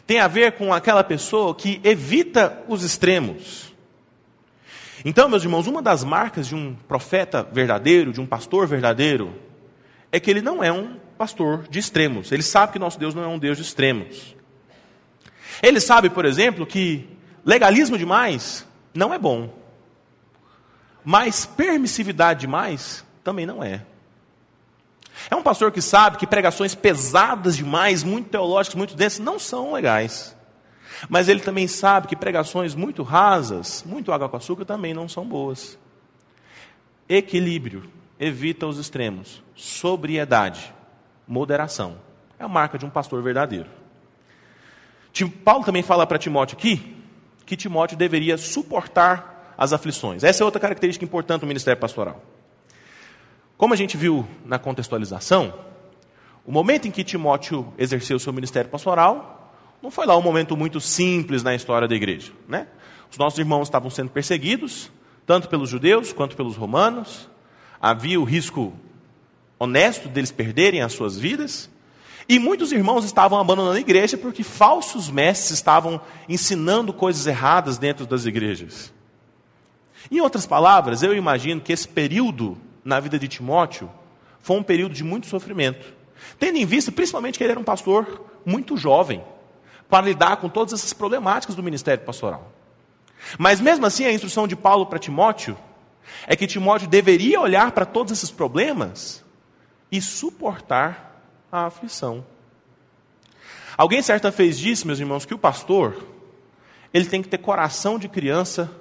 Tem 0.08 0.22
a 0.22 0.30
ver 0.30 0.54
com 0.54 0.74
aquela 0.74 1.04
pessoa 1.04 1.54
que 1.54 1.82
evita 1.84 2.64
os 2.70 2.84
extremos. 2.84 3.74
Então, 5.04 5.28
meus 5.28 5.44
irmãos, 5.44 5.68
uma 5.68 5.82
das 5.82 6.02
marcas 6.02 6.48
de 6.48 6.56
um 6.56 6.74
profeta 6.88 7.44
verdadeiro, 7.44 8.14
de 8.14 8.22
um 8.22 8.26
pastor 8.26 8.66
verdadeiro, 8.66 9.36
é 10.10 10.22
que 10.22 10.32
ele 10.32 10.42
não 10.42 10.64
é 10.64 10.72
um 10.72 10.96
pastor 11.18 11.68
de 11.68 11.80
extremos. 11.80 12.32
Ele 12.32 12.44
sabe 12.44 12.72
que 12.72 12.80
nosso 12.80 12.98
Deus 12.98 13.14
não 13.14 13.26
é 13.26 13.28
um 13.28 13.38
Deus 13.38 13.58
de 13.58 13.64
extremos. 13.64 14.38
Ele 15.62 15.82
sabe, 15.82 16.10
por 16.10 16.24
exemplo, 16.24 16.66
que 16.66 17.14
legalismo 17.46 17.98
demais 17.98 18.66
não 18.94 19.14
é 19.14 19.20
bom. 19.20 19.54
Mas 21.04 21.46
permissividade 21.46 22.40
demais 22.42 23.06
também 23.24 23.46
não 23.46 23.64
é. 23.64 23.86
É 25.30 25.36
um 25.36 25.44
pastor 25.44 25.72
que 25.72 25.82
sabe 25.82 26.18
que 26.18 26.26
pregações 26.26 26.74
pesadas 26.74 27.56
demais, 27.56 28.04
muito 28.04 28.30
teológicas, 28.30 28.76
muito 28.76 28.96
densas, 28.96 29.20
não 29.20 29.38
são 29.38 29.74
legais. 29.74 30.36
Mas 31.08 31.30
ele 31.30 31.40
também 31.40 31.68
sabe 31.68 32.08
que 32.08 32.16
pregações 32.16 32.74
muito 32.74 33.04
rasas, 33.04 33.84
muito 33.86 34.12
água 34.12 34.28
com 34.28 34.38
açúcar, 34.38 34.66
também 34.66 34.94
não 34.94 35.08
são 35.08 35.26
boas. 35.26 35.78
Equilíbrio, 37.08 37.90
evita 38.20 38.66
os 38.66 38.78
extremos. 38.78 39.44
Sobriedade, 39.56 40.74
moderação. 41.28 41.98
É 42.40 42.44
a 42.44 42.48
marca 42.48 42.78
de 42.78 42.86
um 42.86 42.90
pastor 42.90 43.22
verdadeiro. 43.22 43.70
Paulo 45.44 45.64
também 45.64 45.84
fala 45.84 46.06
para 46.06 46.18
Timóteo 46.18 46.58
aqui 46.58 46.95
que 47.46 47.56
Timóteo 47.56 47.98
deveria 47.98 48.38
suportar 48.38 49.54
as 49.58 49.74
aflições. 49.74 50.24
Essa 50.24 50.44
é 50.44 50.46
outra 50.46 50.60
característica 50.60 51.06
importante 51.06 51.42
do 51.42 51.48
ministério 51.48 51.80
pastoral. 51.80 52.22
Como 53.58 53.74
a 53.74 53.78
gente 53.78 53.96
viu 53.96 54.28
na 54.44 54.60
contextualização, 54.60 55.54
o 56.46 56.52
momento 56.52 56.88
em 56.88 56.92
que 56.92 57.04
Timóteo 57.04 57.74
exerceu 57.78 58.20
seu 58.20 58.34
ministério 58.34 58.70
pastoral 58.70 59.54
não 59.82 59.90
foi 59.90 60.06
lá 60.06 60.18
um 60.18 60.22
momento 60.22 60.58
muito 60.58 60.82
simples 60.82 61.44
na 61.44 61.56
história 61.56 61.88
da 61.88 61.96
igreja. 61.96 62.32
Né? 62.48 62.68
Os 63.10 63.18
nossos 63.18 63.40
irmãos 63.40 63.68
estavam 63.68 63.90
sendo 63.90 64.10
perseguidos, 64.10 64.92
tanto 65.26 65.48
pelos 65.48 65.70
judeus 65.70 66.12
quanto 66.12 66.36
pelos 66.36 66.56
romanos. 66.56 67.30
Havia 67.80 68.20
o 68.20 68.24
risco 68.24 68.74
honesto 69.60 70.10
deles 70.10 70.32
perderem 70.32 70.82
as 70.82 70.94
suas 70.94 71.18
vidas. 71.18 71.70
E 72.28 72.40
muitos 72.40 72.72
irmãos 72.72 73.06
estavam 73.06 73.40
abandonando 73.40 73.78
a 73.78 73.80
igreja 73.80 74.18
porque 74.18 74.44
falsos 74.44 75.10
mestres 75.10 75.52
estavam 75.52 76.02
ensinando 76.28 76.92
coisas 76.92 77.28
erradas 77.28 77.78
dentro 77.78 78.06
das 78.06 78.26
igrejas. 78.26 78.92
Em 80.10 80.20
outras 80.20 80.46
palavras, 80.46 81.04
eu 81.04 81.16
imagino 81.16 81.62
que 81.62 81.74
esse 81.74 81.88
período 81.88 82.58
na 82.84 83.00
vida 83.00 83.20
de 83.20 83.28
Timóteo 83.28 83.90
foi 84.40 84.58
um 84.58 84.64
período 84.64 84.94
de 84.94 85.04
muito 85.04 85.28
sofrimento. 85.28 85.94
Tendo 86.40 86.58
em 86.58 86.66
vista, 86.66 86.92
principalmente, 86.92 87.38
que 87.38 87.44
ele 87.44 87.52
era 87.52 87.60
um 87.60 87.64
pastor 87.64 88.26
muito 88.46 88.78
jovem 88.78 89.24
para 89.90 90.06
lidar 90.06 90.38
com 90.38 90.50
todas 90.50 90.74
essas 90.74 90.94
problemáticas 90.94 91.56
do 91.56 91.64
ministério 91.64 92.04
pastoral. 92.04 92.52
Mas 93.38 93.60
mesmo 93.60 93.86
assim, 93.86 94.06
a 94.06 94.12
instrução 94.12 94.48
de 94.48 94.56
Paulo 94.56 94.86
para 94.86 95.00
Timóteo 95.00 95.58
é 96.28 96.36
que 96.36 96.48
Timóteo 96.48 96.88
deveria 96.88 97.40
olhar 97.40 97.72
para 97.72 97.86
todos 97.86 98.12
esses 98.12 98.32
problemas 98.32 99.24
e 99.92 100.02
suportar 100.02 101.15
a 101.62 101.66
aflição. 101.68 102.26
Alguém 103.78 104.02
certa 104.02 104.32
vez 104.32 104.58
disse, 104.58 104.88
meus 104.88 105.00
irmãos, 105.00 105.26
que 105.26 105.34
o 105.34 105.38
pastor 105.38 106.06
ele 106.94 107.06
tem 107.06 107.22
que 107.22 107.28
ter 107.28 107.40
coração 107.40 108.00
de 108.00 108.08
criança 108.08 108.72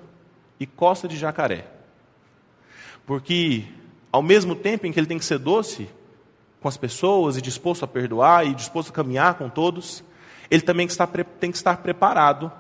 e 0.61 0.67
costa 0.67 1.09
de 1.09 1.17
jacaré. 1.17 1.67
Porque 3.05 3.65
ao 4.13 4.23
mesmo 4.23 4.55
tempo 4.55 4.87
em 4.87 4.93
que 4.93 5.01
ele 5.01 5.07
tem 5.07 5.19
que 5.19 5.25
ser 5.25 5.39
doce 5.39 5.89
com 6.61 6.69
as 6.69 6.77
pessoas 6.77 7.37
e 7.37 7.43
disposto 7.43 7.85
a 7.85 7.89
perdoar 7.89 8.47
e 8.47 8.55
disposto 8.55 8.91
a 8.91 8.93
caminhar 8.93 9.35
com 9.35 9.49
todos, 9.49 10.05
ele 10.51 10.63
também 10.63 10.87
tem 11.41 11.51
que 11.51 11.57
estar 11.57 11.79
preparado 11.79 12.53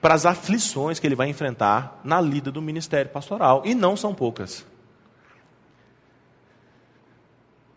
para 0.00 0.14
as 0.14 0.24
aflições 0.24 0.98
que 0.98 1.06
ele 1.06 1.16
vai 1.16 1.28
enfrentar 1.28 2.00
na 2.04 2.20
lida 2.20 2.50
do 2.50 2.62
ministério 2.62 3.10
pastoral, 3.10 3.62
e 3.66 3.74
não 3.74 3.96
são 3.96 4.14
poucas. 4.14 4.64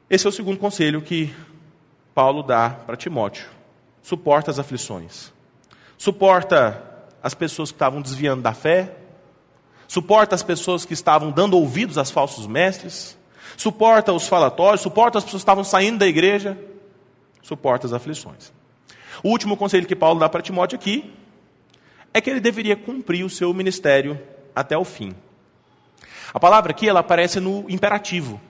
Esse 0.09 0.25
é 0.25 0.29
o 0.29 0.31
segundo 0.31 0.57
conselho 0.57 1.01
que 1.01 1.33
Paulo 2.13 2.43
dá 2.43 2.69
para 2.69 2.95
Timóteo. 2.95 3.47
suporta 4.01 4.51
as 4.51 4.59
aflições, 4.59 5.31
suporta 5.97 6.83
as 7.21 7.33
pessoas 7.33 7.71
que 7.71 7.75
estavam 7.75 8.01
desviando 8.01 8.41
da 8.41 8.53
fé, 8.53 8.97
suporta 9.87 10.35
as 10.35 10.43
pessoas 10.43 10.83
que 10.83 10.93
estavam 10.93 11.31
dando 11.31 11.57
ouvidos 11.57 11.97
aos 11.97 12.11
falsos 12.11 12.45
mestres, 12.45 13.17
suporta 13.55 14.11
os 14.11 14.27
falatórios, 14.27 14.81
suporta 14.81 15.17
as 15.17 15.23
pessoas 15.23 15.41
que 15.41 15.43
estavam 15.43 15.63
saindo 15.63 15.99
da 15.99 16.07
igreja, 16.07 16.57
suporta 17.41 17.87
as 17.87 17.93
aflições. 17.93 18.51
O 19.23 19.29
último 19.29 19.55
conselho 19.55 19.87
que 19.87 19.95
Paulo 19.95 20.19
dá 20.19 20.27
para 20.27 20.41
Timóteo 20.41 20.75
aqui 20.75 21.13
é 22.13 22.19
que 22.19 22.29
ele 22.29 22.41
deveria 22.41 22.75
cumprir 22.75 23.23
o 23.23 23.29
seu 23.29 23.53
ministério 23.53 24.19
até 24.53 24.77
o 24.77 24.83
fim. 24.83 25.15
A 26.33 26.39
palavra 26.39 26.71
aqui 26.71 26.89
ela 26.89 26.99
aparece 26.99 27.39
no 27.39 27.65
imperativo. 27.69 28.41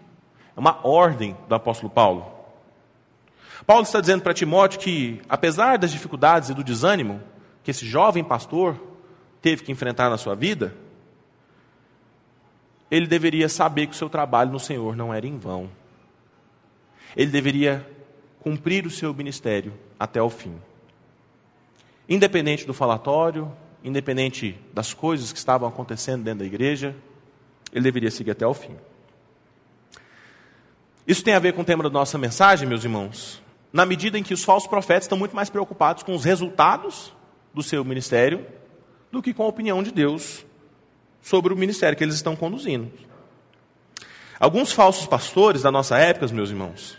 É 0.55 0.59
uma 0.59 0.79
ordem 0.85 1.37
do 1.47 1.53
apóstolo 1.53 1.91
Paulo. 1.91 2.32
Paulo 3.65 3.83
está 3.83 4.01
dizendo 4.01 4.21
para 4.21 4.33
Timóteo 4.33 4.79
que, 4.79 5.21
apesar 5.29 5.77
das 5.77 5.91
dificuldades 5.91 6.49
e 6.49 6.53
do 6.53 6.63
desânimo 6.63 7.21
que 7.63 7.71
esse 7.71 7.85
jovem 7.85 8.23
pastor 8.23 8.81
teve 9.41 9.63
que 9.63 9.71
enfrentar 9.71 10.09
na 10.09 10.17
sua 10.17 10.35
vida, 10.35 10.75
ele 12.89 13.07
deveria 13.07 13.49
saber 13.49 13.87
que 13.87 13.93
o 13.93 13.97
seu 13.97 14.09
trabalho 14.09 14.51
no 14.51 14.59
Senhor 14.59 14.95
não 14.95 15.13
era 15.13 15.25
em 15.25 15.37
vão. 15.37 15.69
Ele 17.15 17.31
deveria 17.31 17.87
cumprir 18.39 18.85
o 18.85 18.89
seu 18.89 19.13
ministério 19.13 19.73
até 19.99 20.21
o 20.21 20.29
fim. 20.29 20.55
Independente 22.07 22.65
do 22.65 22.73
falatório, 22.73 23.51
independente 23.83 24.59
das 24.73 24.93
coisas 24.93 25.31
que 25.31 25.37
estavam 25.37 25.67
acontecendo 25.67 26.23
dentro 26.23 26.39
da 26.39 26.45
igreja, 26.45 26.95
ele 27.71 27.83
deveria 27.83 28.11
seguir 28.11 28.31
até 28.31 28.45
o 28.45 28.53
fim. 28.53 28.75
Isso 31.05 31.23
tem 31.23 31.33
a 31.33 31.39
ver 31.39 31.53
com 31.53 31.61
o 31.61 31.65
tema 31.65 31.83
da 31.83 31.89
nossa 31.89 32.17
mensagem, 32.17 32.67
meus 32.67 32.83
irmãos, 32.83 33.42
na 33.73 33.85
medida 33.85 34.19
em 34.19 34.23
que 34.23 34.35
os 34.35 34.43
falsos 34.43 34.69
profetas 34.69 35.05
estão 35.05 35.17
muito 35.17 35.35
mais 35.35 35.49
preocupados 35.49 36.03
com 36.03 36.13
os 36.13 36.23
resultados 36.23 37.11
do 37.53 37.63
seu 37.63 37.83
ministério 37.83 38.45
do 39.11 39.21
que 39.21 39.33
com 39.33 39.43
a 39.43 39.47
opinião 39.47 39.81
de 39.81 39.91
Deus 39.91 40.45
sobre 41.21 41.51
o 41.51 41.57
ministério 41.57 41.97
que 41.97 42.03
eles 42.03 42.15
estão 42.15 42.35
conduzindo. 42.35 42.91
Alguns 44.39 44.71
falsos 44.71 45.07
pastores 45.07 45.63
da 45.63 45.71
nossa 45.71 45.97
época, 45.97 46.27
meus 46.27 46.49
irmãos, 46.49 46.97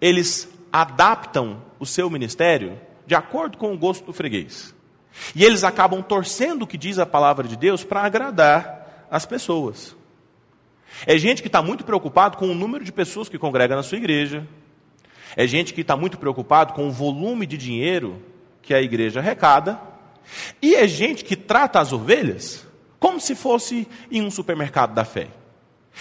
eles 0.00 0.48
adaptam 0.72 1.62
o 1.78 1.86
seu 1.86 2.10
ministério 2.10 2.78
de 3.06 3.14
acordo 3.14 3.56
com 3.56 3.72
o 3.72 3.78
gosto 3.78 4.04
do 4.04 4.12
freguês. 4.12 4.74
E 5.34 5.44
eles 5.44 5.64
acabam 5.64 6.02
torcendo 6.02 6.62
o 6.62 6.66
que 6.66 6.76
diz 6.76 6.98
a 6.98 7.06
palavra 7.06 7.48
de 7.48 7.56
Deus 7.56 7.82
para 7.82 8.02
agradar 8.02 9.06
as 9.10 9.24
pessoas. 9.24 9.96
É 11.06 11.16
gente 11.16 11.42
que 11.42 11.48
está 11.48 11.62
muito 11.62 11.84
preocupado 11.84 12.36
com 12.36 12.48
o 12.48 12.54
número 12.54 12.84
de 12.84 12.92
pessoas 12.92 13.28
que 13.28 13.38
congrega 13.38 13.76
na 13.76 13.82
sua 13.82 13.98
igreja. 13.98 14.46
É 15.38 15.46
gente 15.46 15.72
que 15.72 15.82
está 15.82 15.96
muito 15.96 16.18
preocupado 16.18 16.72
com 16.72 16.88
o 16.88 16.90
volume 16.90 17.46
de 17.46 17.56
dinheiro 17.56 18.20
que 18.60 18.74
a 18.74 18.82
igreja 18.82 19.20
arrecada. 19.20 19.80
E 20.60 20.74
é 20.74 20.88
gente 20.88 21.24
que 21.24 21.36
trata 21.36 21.78
as 21.78 21.92
ovelhas 21.92 22.66
como 22.98 23.20
se 23.20 23.36
fosse 23.36 23.86
em 24.10 24.20
um 24.20 24.32
supermercado 24.32 24.94
da 24.94 25.04
fé. 25.04 25.28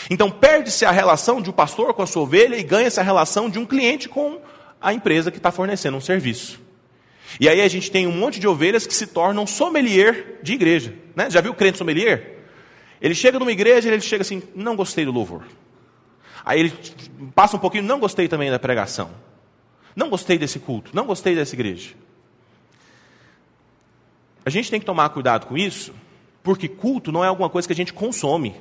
Então 0.10 0.32
perde-se 0.32 0.86
a 0.86 0.92
relação 0.92 1.40
de 1.40 1.52
um 1.52 1.54
pastor 1.54 1.94
com 1.94 2.02
a 2.02 2.08
sua 2.08 2.24
ovelha 2.24 2.56
e 2.56 2.64
ganha-se 2.64 3.00
a 3.00 3.04
relação 3.04 3.48
de 3.48 3.60
um 3.60 3.66
cliente 3.68 4.10
com 4.10 4.42
a 4.82 4.92
empresa 4.92 5.30
que 5.30 5.38
está 5.38 5.52
fornecendo 5.52 5.98
um 5.98 6.02
serviço. 6.02 6.60
E 7.40 7.48
aí 7.48 7.62
a 7.62 7.68
gente 7.68 7.92
tem 7.92 8.08
um 8.08 8.12
monte 8.12 8.40
de 8.40 8.48
ovelhas 8.48 8.88
que 8.88 8.94
se 8.94 9.06
tornam 9.06 9.46
sommelier 9.46 10.40
de 10.42 10.54
igreja. 10.54 10.96
Né? 11.16 11.30
Já 11.30 11.42
viu 11.42 11.52
o 11.52 11.56
crente 11.56 11.78
sommelier? 11.78 12.40
Ele 13.00 13.14
chega 13.14 13.38
numa 13.38 13.52
igreja 13.52 13.88
e 13.88 13.92
ele 13.92 14.02
chega 14.02 14.24
assim, 14.24 14.42
não 14.56 14.76
gostei 14.76 15.06
do 15.06 15.12
louvor. 15.12 15.44
Aí 16.44 16.60
ele 16.60 16.74
passa 17.36 17.56
um 17.56 17.60
pouquinho, 17.60 17.84
não 17.84 18.00
gostei 18.00 18.28
também 18.28 18.50
da 18.50 18.58
pregação. 18.58 19.27
Não 19.98 20.12
gostei 20.12 20.38
desse 20.38 20.60
culto, 20.60 20.92
não 20.94 21.08
gostei 21.08 21.34
dessa 21.34 21.56
igreja. 21.56 21.96
A 24.46 24.50
gente 24.52 24.70
tem 24.70 24.80
que 24.80 24.86
tomar 24.86 25.10
cuidado 25.10 25.48
com 25.48 25.58
isso, 25.58 25.92
porque 26.44 26.68
culto 26.68 27.12
não 27.12 27.26
é 27.26 27.28
alguma 27.28 27.50
coisa 27.50 27.68
que 27.68 27.74
a 27.74 27.76
gente 27.76 27.92
consome. 27.92 28.56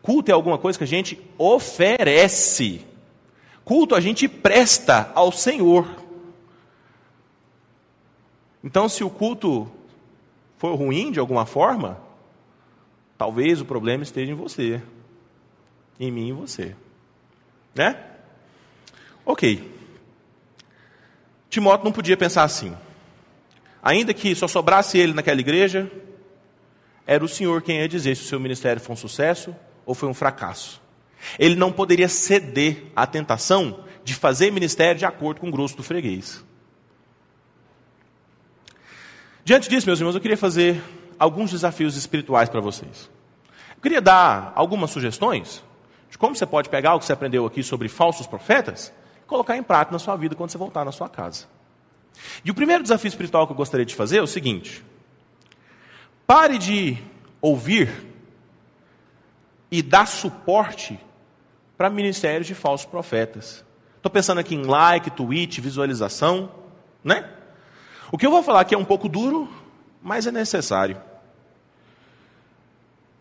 Culto 0.00 0.30
é 0.30 0.32
alguma 0.34 0.56
coisa 0.56 0.78
que 0.78 0.84
a 0.84 0.86
gente 0.86 1.20
oferece. 1.36 2.86
Culto 3.64 3.96
a 3.96 4.00
gente 4.00 4.28
presta 4.28 5.10
ao 5.16 5.32
Senhor. 5.32 5.84
Então, 8.62 8.88
se 8.88 9.02
o 9.02 9.10
culto 9.10 9.68
for 10.58 10.76
ruim 10.76 11.10
de 11.10 11.18
alguma 11.18 11.44
forma, 11.44 12.00
talvez 13.18 13.60
o 13.60 13.64
problema 13.64 14.04
esteja 14.04 14.30
em 14.30 14.36
você, 14.36 14.80
em 15.98 16.12
mim 16.12 16.28
e 16.28 16.32
você. 16.32 16.76
Né? 17.74 18.00
Ok. 19.24 19.74
Timóteo 21.56 21.86
não 21.86 21.92
podia 21.92 22.18
pensar 22.18 22.42
assim. 22.42 22.76
Ainda 23.82 24.12
que 24.12 24.34
só 24.34 24.46
sobrasse 24.46 24.98
ele 24.98 25.14
naquela 25.14 25.40
igreja, 25.40 25.90
era 27.06 27.24
o 27.24 27.28
Senhor 27.28 27.62
quem 27.62 27.78
ia 27.78 27.88
dizer 27.88 28.14
se 28.14 28.24
o 28.24 28.26
seu 28.26 28.38
ministério 28.38 28.78
foi 28.78 28.92
um 28.92 28.96
sucesso 28.96 29.56
ou 29.86 29.94
foi 29.94 30.06
um 30.06 30.12
fracasso. 30.12 30.82
Ele 31.38 31.54
não 31.54 31.72
poderia 31.72 32.10
ceder 32.10 32.84
à 32.94 33.06
tentação 33.06 33.84
de 34.04 34.12
fazer 34.12 34.52
ministério 34.52 34.98
de 34.98 35.06
acordo 35.06 35.40
com 35.40 35.48
o 35.48 35.50
grosso 35.50 35.78
do 35.78 35.82
freguês. 35.82 36.44
Diante 39.42 39.70
disso, 39.70 39.86
meus 39.86 39.98
irmãos, 39.98 40.14
eu 40.14 40.20
queria 40.20 40.36
fazer 40.36 40.82
alguns 41.18 41.50
desafios 41.50 41.96
espirituais 41.96 42.50
para 42.50 42.60
vocês. 42.60 43.08
Eu 43.74 43.80
queria 43.80 44.02
dar 44.02 44.52
algumas 44.54 44.90
sugestões 44.90 45.64
de 46.10 46.18
como 46.18 46.36
você 46.36 46.44
pode 46.44 46.68
pegar 46.68 46.94
o 46.94 46.98
que 46.98 47.06
você 47.06 47.14
aprendeu 47.14 47.46
aqui 47.46 47.62
sobre 47.62 47.88
falsos 47.88 48.26
profetas 48.26 48.92
colocar 49.26 49.56
em 49.56 49.62
prática 49.62 49.92
na 49.92 49.98
sua 49.98 50.16
vida 50.16 50.34
quando 50.34 50.50
você 50.50 50.58
voltar 50.58 50.84
na 50.84 50.92
sua 50.92 51.08
casa. 51.08 51.46
E 52.44 52.50
o 52.50 52.54
primeiro 52.54 52.82
desafio 52.82 53.08
espiritual 53.08 53.46
que 53.46 53.52
eu 53.52 53.56
gostaria 53.56 53.86
de 53.86 53.94
fazer 53.94 54.18
é 54.18 54.22
o 54.22 54.26
seguinte: 54.26 54.84
pare 56.26 56.58
de 56.58 56.98
ouvir 57.40 57.90
e 59.70 59.82
dar 59.82 60.06
suporte 60.06 60.98
para 61.76 61.90
ministérios 61.90 62.46
de 62.46 62.54
falsos 62.54 62.86
profetas. 62.86 63.64
Estou 63.96 64.10
pensando 64.10 64.38
aqui 64.38 64.54
em 64.54 64.62
like, 64.62 65.10
tweet, 65.10 65.60
visualização, 65.60 66.50
né? 67.02 67.30
O 68.10 68.16
que 68.16 68.24
eu 68.24 68.30
vou 68.30 68.42
falar 68.42 68.60
aqui 68.60 68.74
é 68.74 68.78
um 68.78 68.84
pouco 68.84 69.08
duro, 69.08 69.48
mas 70.00 70.26
é 70.26 70.30
necessário. 70.30 71.00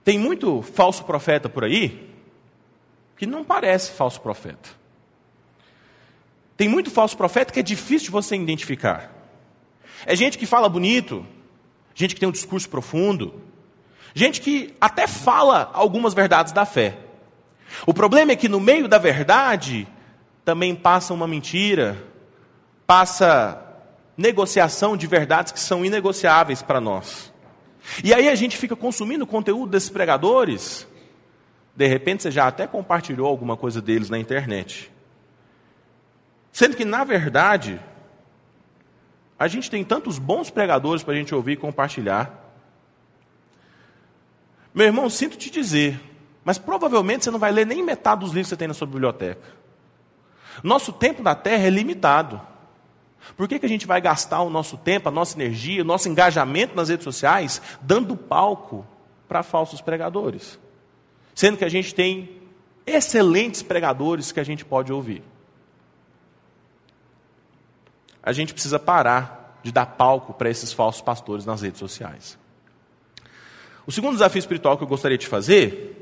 Tem 0.04 0.20
muito 0.20 0.62
falso 0.62 1.04
profeta 1.04 1.50
por 1.50 1.64
aí 1.64 2.14
que 3.18 3.26
não 3.26 3.44
parece 3.44 3.92
falso 3.92 4.22
profeta. 4.22 4.70
Tem 6.58 6.70
muito 6.70 6.90
falso 6.90 7.18
profeta 7.18 7.52
que 7.52 7.60
é 7.60 7.64
difícil 7.64 8.06
de 8.06 8.12
você 8.12 8.36
identificar. 8.36 9.12
É 10.06 10.16
gente 10.16 10.38
que 10.38 10.46
fala 10.46 10.70
bonito, 10.70 11.26
gente 11.94 12.14
que 12.14 12.20
tem 12.20 12.30
um 12.30 12.32
discurso 12.32 12.70
profundo, 12.70 13.42
gente 14.14 14.40
que 14.40 14.74
até 14.80 15.08
fala 15.08 15.70
algumas 15.74 16.14
verdades 16.14 16.54
da 16.54 16.66
fé. 16.66 16.98
O 17.86 17.94
problema 17.94 18.32
é 18.32 18.36
que 18.36 18.48
no 18.48 18.60
meio 18.60 18.88
da 18.88 18.98
verdade 18.98 19.88
também 20.44 20.76
passa 20.76 21.14
uma 21.14 21.28
mentira, 21.28 22.02
passa 22.86 23.62
negociação 24.18 24.96
de 24.96 25.08
verdades 25.08 25.52
que 25.52 25.60
são 25.60 25.84
inegociáveis 25.84 26.62
para 26.62 26.80
nós. 26.80 27.34
E 28.04 28.14
aí 28.14 28.30
a 28.30 28.36
gente 28.36 28.58
fica 28.58 28.76
consumindo 28.76 29.28
conteúdo 29.28 29.72
desses 29.72 29.90
pregadores. 29.90 30.88
De 31.76 31.88
repente 31.88 32.24
você 32.24 32.32
já 32.32 32.48
até 32.48 32.66
compartilhou 32.66 33.28
alguma 33.28 33.58
coisa 33.58 33.82
deles 33.82 34.10
na 34.10 34.18
internet. 34.18 34.92
Sendo 36.56 36.78
que, 36.78 36.86
na 36.86 37.04
verdade, 37.04 37.82
a 39.38 39.46
gente 39.46 39.70
tem 39.70 39.84
tantos 39.84 40.18
bons 40.18 40.50
pregadores 40.50 41.04
para 41.04 41.14
a 41.14 41.18
gente 41.18 41.36
ouvir 41.36 41.52
e 41.52 41.58
compartilhar. 41.58 42.32
Meu 44.74 44.86
irmão, 44.86 45.10
sinto 45.10 45.36
te 45.36 45.50
dizer, 45.50 46.00
mas 46.46 46.58
provavelmente 46.58 47.26
você 47.26 47.30
não 47.30 47.40
vai 47.40 47.52
ler 47.52 47.66
nem 47.66 47.84
metade 47.84 48.22
dos 48.22 48.30
livros 48.30 48.48
que 48.48 48.50
você 48.52 48.56
tem 48.56 48.70
na 48.70 48.74
sua 48.74 48.88
biblioteca. 48.88 49.46
Nosso 50.64 50.94
tempo 50.94 51.22
na 51.22 51.36
terra 51.36 51.68
é 51.68 51.70
limitado. 51.70 52.40
Por 53.36 53.50
que, 53.50 53.60
que 53.60 53.66
a 53.66 53.70
gente 53.70 53.86
vai 53.86 54.00
gastar 54.00 54.40
o 54.40 54.50
nosso 54.50 54.78
tempo, 54.78 55.10
a 55.10 55.12
nossa 55.12 55.36
energia, 55.36 55.82
o 55.82 55.86
nosso 55.86 56.08
engajamento 56.08 56.74
nas 56.74 56.88
redes 56.88 57.04
sociais, 57.04 57.62
dando 57.82 58.16
palco 58.16 58.88
para 59.28 59.44
falsos 59.44 59.82
pregadores? 59.82 60.58
Sendo 61.34 61.58
que 61.58 61.66
a 61.66 61.70
gente 61.70 61.94
tem 61.94 62.42
excelentes 62.88 63.62
pregadores 63.62 64.32
que 64.32 64.40
a 64.40 64.46
gente 64.46 64.64
pode 64.64 64.94
ouvir. 64.94 65.22
A 68.26 68.34
gente 68.34 68.54
precisa 68.54 68.80
parar 68.80 69.60
de 69.62 69.72
dar 69.72 69.86
palco 69.86 70.34
para 70.34 70.50
esses 70.50 70.74
falsos 70.74 71.02
pastores 71.02 71.46
nas 71.46 71.62
redes 71.62 71.80
sociais. 71.80 72.38
O 73.86 73.92
segundo 73.92 74.14
desafio 74.14 74.40
espiritual 74.40 74.78
que 74.78 74.84
eu 74.84 74.88
gostaria 74.88 75.18
de 75.18 75.28
fazer 75.28 75.96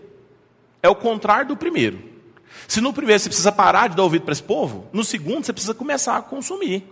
é 0.82 0.88
o 0.88 0.96
contrário 0.96 1.50
do 1.50 1.58
primeiro. 1.58 2.02
Se 2.68 2.80
no 2.80 2.94
primeiro 2.94 3.20
você 3.20 3.30
precisa 3.30 3.52
parar 3.52 3.90
de 3.90 3.96
dar 3.96 4.04
ouvido 4.04 4.24
para 4.24 4.32
esse 4.32 4.44
povo, 4.44 4.88
no 4.94 5.04
segundo 5.04 5.46
você 5.46 5.52
precisa 5.52 5.74
começar 5.74 6.18
a 6.18 6.22
consumir. 6.22 6.88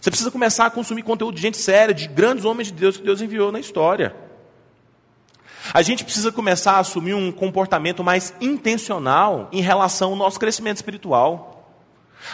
Você 0.00 0.10
precisa 0.10 0.30
começar 0.30 0.66
a 0.66 0.70
consumir 0.70 1.02
conteúdo 1.02 1.34
de 1.34 1.42
gente 1.42 1.56
séria, 1.56 1.94
de 1.94 2.08
grandes 2.08 2.44
homens 2.44 2.68
de 2.68 2.74
Deus 2.74 2.96
que 2.96 3.02
Deus 3.02 3.20
enviou 3.20 3.52
na 3.52 3.60
história. 3.60 4.14
A 5.72 5.82
gente 5.82 6.04
precisa 6.04 6.32
começar 6.32 6.72
a 6.72 6.78
assumir 6.78 7.14
um 7.14 7.30
comportamento 7.30 8.02
mais 8.02 8.32
intencional 8.40 9.48
em 9.52 9.60
relação 9.60 10.10
ao 10.10 10.16
nosso 10.16 10.38
crescimento 10.38 10.76
espiritual. 10.76 11.57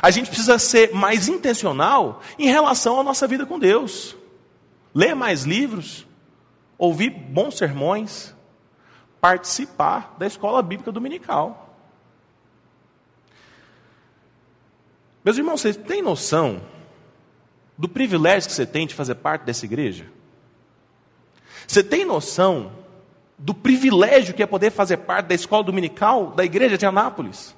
A 0.01 0.11
gente 0.11 0.29
precisa 0.29 0.59
ser 0.59 0.93
mais 0.95 1.29
intencional 1.29 2.21
em 2.39 2.47
relação 2.47 2.99
à 2.99 3.05
nossa 3.05 3.27
vida 3.27 3.47
com 3.47 3.59
Deus. 3.59 4.17
Ler 4.95 5.15
mais 5.15 5.45
livros, 5.45 6.07
ouvir 6.79 7.11
bons 7.11 7.57
sermões, 7.57 8.35
participar 9.21 10.15
da 10.19 10.27
escola 10.27 10.63
bíblica 10.63 10.93
dominical. 10.93 11.77
Meus 15.25 15.39
irmãos, 15.39 15.61
vocês 15.61 15.77
têm 15.77 16.03
noção 16.03 16.61
do 17.79 17.89
privilégio 17.89 18.49
que 18.49 18.55
você 18.55 18.67
tem 18.67 18.87
de 18.87 18.95
fazer 18.95 19.15
parte 19.17 19.43
dessa 19.43 19.65
igreja? 19.65 20.07
Você 21.67 21.83
tem 21.83 22.05
noção 22.05 22.73
do 23.39 23.55
privilégio 23.55 24.35
que 24.35 24.43
é 24.43 24.47
poder 24.47 24.71
fazer 24.71 24.99
parte 24.99 25.27
da 25.27 25.35
escola 25.35 25.65
dominical 25.65 26.33
da 26.33 26.45
igreja 26.45 26.77
de 26.77 26.85
Anápolis? 26.85 27.57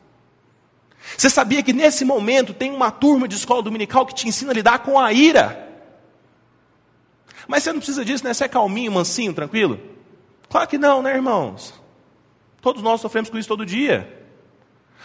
Você 1.17 1.31
sabia 1.31 1.63
que 1.63 1.73
nesse 1.73 2.05
momento 2.05 2.53
tem 2.53 2.73
uma 2.73 2.91
turma 2.91 3.29
de 3.29 3.37
escola 3.37 3.63
dominical 3.63 4.05
que 4.05 4.15
te 4.15 4.29
ensina 4.29 4.51
a 4.51 4.55
lidar 4.55 4.81
com 4.81 4.99
a 4.99 5.13
ira? 5.13 5.67
Mas 7.47 7.63
você 7.63 7.73
não 7.73 7.79
precisa 7.79 8.05
disso, 8.05 8.25
né? 8.25 8.35
Você 8.35 8.45
é 8.45 8.49
calminho, 8.49 8.91
mansinho, 8.91 9.33
tranquilo? 9.33 9.81
Claro 10.49 10.69
que 10.69 10.79
não, 10.79 11.03
né, 11.03 11.15
irmãos? 11.15 11.75
Todos 12.61 12.83
nós 12.83 13.01
sofremos 13.01 13.31
com 13.31 13.39
isso 13.39 13.49
todo 13.49 13.65
dia. 13.65 14.27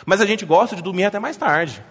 Mas 0.06 0.22
a 0.22 0.26
gente 0.26 0.46
gosta 0.46 0.76
de 0.76 0.82
dormir 0.82 1.06
até 1.06 1.20
mais 1.20 1.38
tarde. 1.38 1.84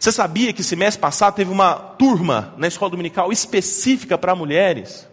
Você 0.00 0.10
sabia 0.10 0.52
que 0.52 0.62
esse 0.62 0.76
mês 0.76 0.96
passado 0.96 1.34
teve 1.34 1.50
uma 1.50 1.74
turma 1.74 2.54
na 2.56 2.66
escola 2.66 2.90
dominical 2.90 3.30
específica 3.30 4.16
para 4.16 4.34
mulheres? 4.34 5.08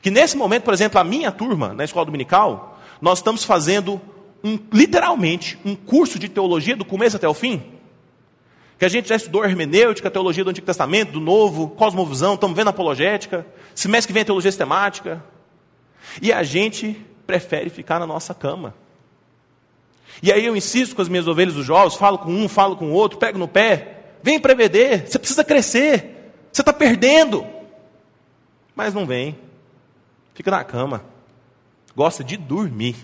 Que 0.00 0.10
nesse 0.10 0.36
momento, 0.36 0.64
por 0.64 0.72
exemplo, 0.72 0.98
a 0.98 1.04
minha 1.04 1.30
turma 1.30 1.74
na 1.74 1.84
escola 1.84 2.06
dominical, 2.06 2.78
nós 3.00 3.18
estamos 3.18 3.44
fazendo 3.44 4.00
um, 4.42 4.58
literalmente 4.72 5.58
um 5.64 5.74
curso 5.74 6.18
de 6.18 6.28
teologia 6.28 6.76
do 6.76 6.84
começo 6.84 7.16
até 7.16 7.28
o 7.28 7.34
fim. 7.34 7.62
Que 8.78 8.84
a 8.84 8.88
gente 8.88 9.08
já 9.08 9.16
estudou 9.16 9.44
hermenêutica, 9.44 10.10
teologia 10.10 10.42
do 10.42 10.50
Antigo 10.50 10.66
Testamento, 10.66 11.12
do 11.12 11.20
Novo, 11.20 11.68
cosmovisão, 11.68 12.34
estamos 12.34 12.56
vendo 12.56 12.68
apologética. 12.68 13.46
Semestre 13.74 14.08
que 14.08 14.12
vem 14.12 14.22
é 14.22 14.24
teologia 14.24 14.50
sistemática. 14.50 15.22
E 16.22 16.32
a 16.32 16.42
gente 16.42 16.96
prefere 17.26 17.68
ficar 17.68 17.98
na 17.98 18.06
nossa 18.06 18.34
cama. 18.34 18.74
E 20.22 20.32
aí 20.32 20.44
eu 20.44 20.56
insisto 20.56 20.96
com 20.96 21.02
as 21.02 21.08
minhas 21.08 21.28
ovelhas 21.28 21.54
dos 21.54 21.64
jovens, 21.64 21.94
falo 21.94 22.18
com 22.18 22.32
um, 22.32 22.48
falo 22.48 22.76
com 22.76 22.90
o 22.90 22.92
outro, 22.92 23.18
pego 23.18 23.38
no 23.38 23.48
pé. 23.48 23.96
Vem 24.22 24.36
EBD, 24.36 25.06
você 25.06 25.18
precisa 25.18 25.44
crescer. 25.44 26.32
Você 26.52 26.62
está 26.62 26.72
perdendo. 26.72 27.46
Mas 28.74 28.92
não 28.92 29.06
vem. 29.06 29.38
Fica 30.34 30.50
na 30.50 30.64
cama. 30.64 31.04
Gosta 31.94 32.24
de 32.24 32.36
dormir. 32.36 32.96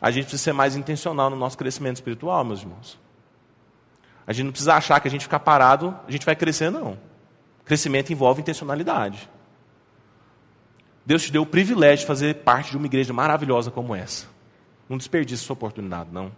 A 0.00 0.10
gente 0.10 0.24
precisa 0.24 0.42
ser 0.42 0.52
mais 0.52 0.76
intencional 0.76 1.30
no 1.30 1.36
nosso 1.36 1.56
crescimento 1.56 1.96
espiritual, 1.96 2.44
meus 2.44 2.60
irmãos. 2.60 2.98
A 4.26 4.32
gente 4.32 4.44
não 4.44 4.52
precisa 4.52 4.74
achar 4.74 5.00
que 5.00 5.08
a 5.08 5.10
gente 5.10 5.22
ficar 5.22 5.40
parado, 5.40 5.96
a 6.06 6.10
gente 6.10 6.26
vai 6.26 6.34
crescer, 6.34 6.70
não. 6.70 6.98
Crescimento 7.64 8.12
envolve 8.12 8.40
intencionalidade. 8.40 9.28
Deus 11.04 11.22
te 11.22 11.32
deu 11.32 11.42
o 11.42 11.46
privilégio 11.46 12.00
de 12.00 12.06
fazer 12.06 12.34
parte 12.36 12.72
de 12.72 12.76
uma 12.76 12.86
igreja 12.86 13.12
maravilhosa 13.12 13.70
como 13.70 13.94
essa. 13.94 14.26
Não 14.88 14.98
desperdice 14.98 15.44
essa 15.44 15.52
oportunidade, 15.52 16.10
não. 16.12 16.32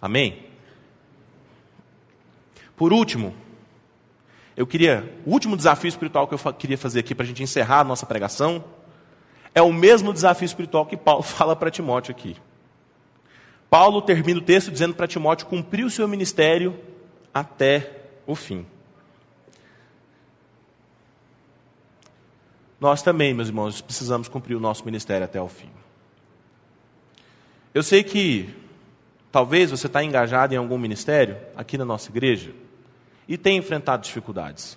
Amém? 0.00 0.46
Por 2.76 2.92
último, 2.92 3.34
eu 4.56 4.66
queria. 4.66 5.18
O 5.24 5.30
último 5.30 5.56
desafio 5.56 5.88
espiritual 5.88 6.28
que 6.28 6.34
eu 6.34 6.52
queria 6.54 6.76
fazer 6.76 7.00
aqui 7.00 7.14
para 7.14 7.24
a 7.24 7.26
gente 7.26 7.42
encerrar 7.42 7.80
a 7.80 7.84
nossa 7.84 8.04
pregação 8.04 8.62
é 9.54 9.62
o 9.62 9.72
mesmo 9.72 10.12
desafio 10.12 10.44
espiritual 10.46 10.84
que 10.84 10.96
Paulo 10.96 11.22
fala 11.24 11.56
para 11.56 11.70
Timóteo 11.70 12.12
aqui. 12.12 12.36
Paulo 13.70 14.02
termina 14.02 14.40
o 14.40 14.42
texto 14.42 14.72
dizendo 14.72 14.94
para 14.94 15.06
Timóteo 15.06 15.46
cumprir 15.46 15.86
o 15.86 15.90
seu 15.90 16.08
ministério 16.08 16.76
até 17.32 18.02
o 18.26 18.34
fim. 18.34 18.66
Nós 22.80 23.00
também, 23.00 23.32
meus 23.32 23.48
irmãos, 23.48 23.80
precisamos 23.80 24.26
cumprir 24.26 24.56
o 24.56 24.60
nosso 24.60 24.84
ministério 24.84 25.24
até 25.24 25.40
o 25.40 25.46
fim. 25.46 25.70
Eu 27.72 27.84
sei 27.84 28.02
que 28.02 28.52
talvez 29.30 29.70
você 29.70 29.86
está 29.86 30.02
engajado 30.02 30.52
em 30.52 30.56
algum 30.56 30.76
ministério 30.76 31.36
aqui 31.54 31.78
na 31.78 31.84
nossa 31.84 32.10
igreja 32.10 32.52
e 33.28 33.38
tenha 33.38 33.58
enfrentado 33.58 34.02
dificuldades. 34.02 34.76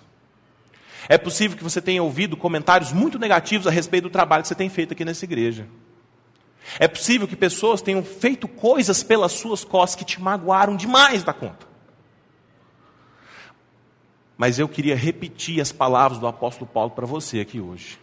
É 1.08 1.18
possível 1.18 1.56
que 1.56 1.64
você 1.64 1.82
tenha 1.82 2.02
ouvido 2.02 2.36
comentários 2.36 2.92
muito 2.92 3.18
negativos 3.18 3.66
a 3.66 3.70
respeito 3.70 4.04
do 4.04 4.10
trabalho 4.10 4.42
que 4.42 4.48
você 4.48 4.54
tem 4.54 4.68
feito 4.68 4.92
aqui 4.92 5.04
nessa 5.04 5.24
igreja. 5.24 5.66
É 6.78 6.88
possível 6.88 7.28
que 7.28 7.36
pessoas 7.36 7.82
tenham 7.82 8.02
feito 8.02 8.48
coisas 8.48 9.02
pelas 9.02 9.32
suas 9.32 9.64
costas 9.64 9.96
que 9.96 10.04
te 10.04 10.20
magoaram 10.20 10.76
demais 10.76 11.22
da 11.22 11.32
conta. 11.32 11.66
Mas 14.36 14.58
eu 14.58 14.68
queria 14.68 14.96
repetir 14.96 15.60
as 15.60 15.70
palavras 15.70 16.18
do 16.18 16.26
apóstolo 16.26 16.66
Paulo 16.66 16.90
para 16.90 17.06
você 17.06 17.40
aqui 17.40 17.60
hoje. 17.60 17.98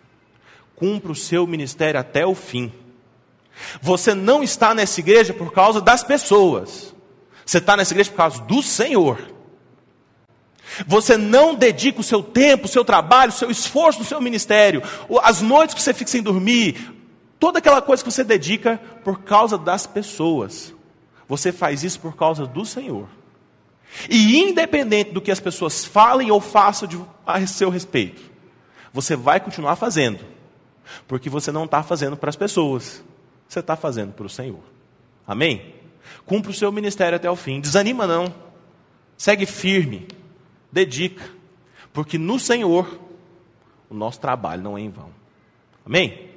Cumpra 0.75 1.11
o 1.11 1.15
seu 1.15 1.45
ministério 1.45 1.99
até 1.99 2.25
o 2.25 2.33
fim. 2.33 2.71
Você 3.81 4.13
não 4.13 4.41
está 4.41 4.73
nessa 4.73 4.99
igreja 4.99 5.33
por 5.33 5.51
causa 5.51 5.81
das 5.81 6.03
pessoas. 6.03 6.95
Você 7.45 7.57
está 7.57 7.75
nessa 7.75 7.93
igreja 7.93 8.11
por 8.11 8.17
causa 8.17 8.41
do 8.43 8.63
Senhor. 8.63 9.19
Você 10.87 11.17
não 11.17 11.53
dedica 11.53 11.99
o 11.99 12.03
seu 12.03 12.23
tempo, 12.23 12.65
o 12.65 12.69
seu 12.69 12.85
trabalho, 12.85 13.31
o 13.31 13.35
seu 13.35 13.51
esforço 13.51 13.99
no 13.99 14.05
seu 14.05 14.21
ministério, 14.21 14.81
as 15.21 15.41
noites 15.41 15.75
que 15.75 15.81
você 15.81 15.93
fica 15.93 16.09
sem 16.09 16.21
dormir, 16.21 17.00
toda 17.41 17.57
aquela 17.57 17.81
coisa 17.81 18.03
que 18.03 18.11
você 18.11 18.23
dedica 18.23 18.79
por 19.03 19.23
causa 19.23 19.57
das 19.57 19.87
pessoas. 19.87 20.75
Você 21.27 21.51
faz 21.51 21.83
isso 21.83 21.99
por 21.99 22.15
causa 22.15 22.45
do 22.45 22.63
Senhor. 22.63 23.09
E 24.07 24.37
independente 24.37 25.11
do 25.11 25.19
que 25.19 25.31
as 25.31 25.39
pessoas 25.39 25.83
falem 25.83 26.29
ou 26.29 26.39
façam 26.39 26.87
de, 26.87 27.01
a 27.25 27.45
seu 27.47 27.71
respeito, 27.71 28.21
você 28.93 29.15
vai 29.15 29.39
continuar 29.39 29.75
fazendo, 29.75 30.23
porque 31.07 31.31
você 31.31 31.51
não 31.51 31.65
está 31.65 31.81
fazendo 31.81 32.15
para 32.15 32.29
as 32.29 32.35
pessoas, 32.35 33.03
você 33.49 33.59
está 33.59 33.75
fazendo 33.75 34.13
para 34.13 34.27
o 34.27 34.29
Senhor. 34.29 34.61
Amém? 35.25 35.73
Cumpre 36.25 36.51
o 36.51 36.53
seu 36.53 36.71
ministério 36.71 37.15
até 37.15 37.29
o 37.29 37.35
fim. 37.35 37.59
Desanima 37.59 38.05
não. 38.05 38.31
Segue 39.17 39.47
firme. 39.47 40.07
Dedica. 40.71 41.23
Porque 41.91 42.19
no 42.19 42.37
Senhor 42.37 42.99
o 43.89 43.95
nosso 43.95 44.19
trabalho 44.19 44.61
não 44.61 44.77
é 44.77 44.81
em 44.81 44.89
vão. 44.89 45.09
Amém? 45.85 46.30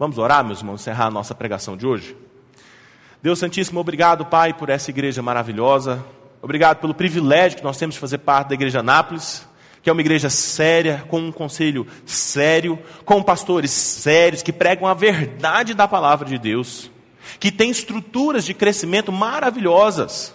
Vamos 0.00 0.16
orar, 0.16 0.42
meus 0.42 0.60
irmãos, 0.60 0.80
encerrar 0.80 1.08
a 1.08 1.10
nossa 1.10 1.34
pregação 1.34 1.76
de 1.76 1.86
hoje? 1.86 2.16
Deus 3.22 3.38
Santíssimo, 3.38 3.80
obrigado, 3.80 4.24
Pai, 4.24 4.54
por 4.54 4.70
essa 4.70 4.88
igreja 4.88 5.20
maravilhosa. 5.20 6.02
Obrigado 6.40 6.78
pelo 6.78 6.94
privilégio 6.94 7.58
que 7.58 7.62
nós 7.62 7.76
temos 7.76 7.96
de 7.96 8.00
fazer 8.00 8.16
parte 8.16 8.48
da 8.48 8.54
Igreja 8.54 8.80
Anápolis 8.80 9.46
que 9.82 9.88
é 9.88 9.92
uma 9.92 10.00
igreja 10.00 10.28
séria, 10.28 11.04
com 11.08 11.18
um 11.18 11.32
conselho 11.32 11.86
sério, 12.04 12.78
com 13.04 13.22
pastores 13.22 13.70
sérios, 13.70 14.42
que 14.42 14.52
pregam 14.52 14.86
a 14.86 14.92
verdade 14.92 15.72
da 15.72 15.88
palavra 15.88 16.28
de 16.28 16.38
Deus, 16.38 16.90
que 17.38 17.50
tem 17.50 17.70
estruturas 17.70 18.44
de 18.44 18.52
crescimento 18.52 19.10
maravilhosas. 19.10 20.34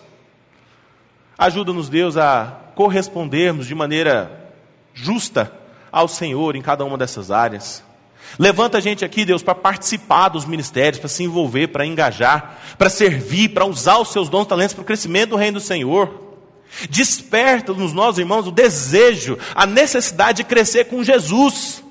Ajuda-nos, 1.37 1.89
Deus, 1.89 2.17
a 2.17 2.59
correspondermos 2.73 3.67
de 3.67 3.75
maneira 3.75 4.51
justa 4.95 5.51
ao 5.91 6.07
Senhor 6.07 6.55
em 6.55 6.61
cada 6.61 6.83
uma 6.83 6.97
dessas 6.97 7.29
áreas. 7.29 7.84
Levanta 8.37 8.77
a 8.77 8.81
gente 8.81 9.05
aqui, 9.05 9.23
Deus, 9.23 9.41
para 9.41 9.55
participar 9.55 10.29
dos 10.29 10.45
ministérios, 10.45 10.99
para 10.99 11.07
se 11.07 11.23
envolver, 11.23 11.67
para 11.67 11.85
engajar, 11.85 12.59
para 12.77 12.89
servir, 12.89 13.49
para 13.49 13.65
usar 13.65 13.97
os 13.99 14.11
seus 14.11 14.29
dons 14.29 14.45
e 14.45 14.49
talentos 14.49 14.73
para 14.73 14.81
o 14.81 14.85
crescimento 14.85 15.31
do 15.31 15.35
reino 15.35 15.59
do 15.59 15.63
Senhor. 15.63 16.25
Desperta 16.89 17.73
nos 17.73 17.93
nossos 17.93 18.19
irmãos 18.19 18.47
o 18.47 18.51
desejo, 18.51 19.37
a 19.53 19.65
necessidade 19.65 20.37
de 20.37 20.43
crescer 20.43 20.85
com 20.85 21.03
Jesus. 21.03 21.83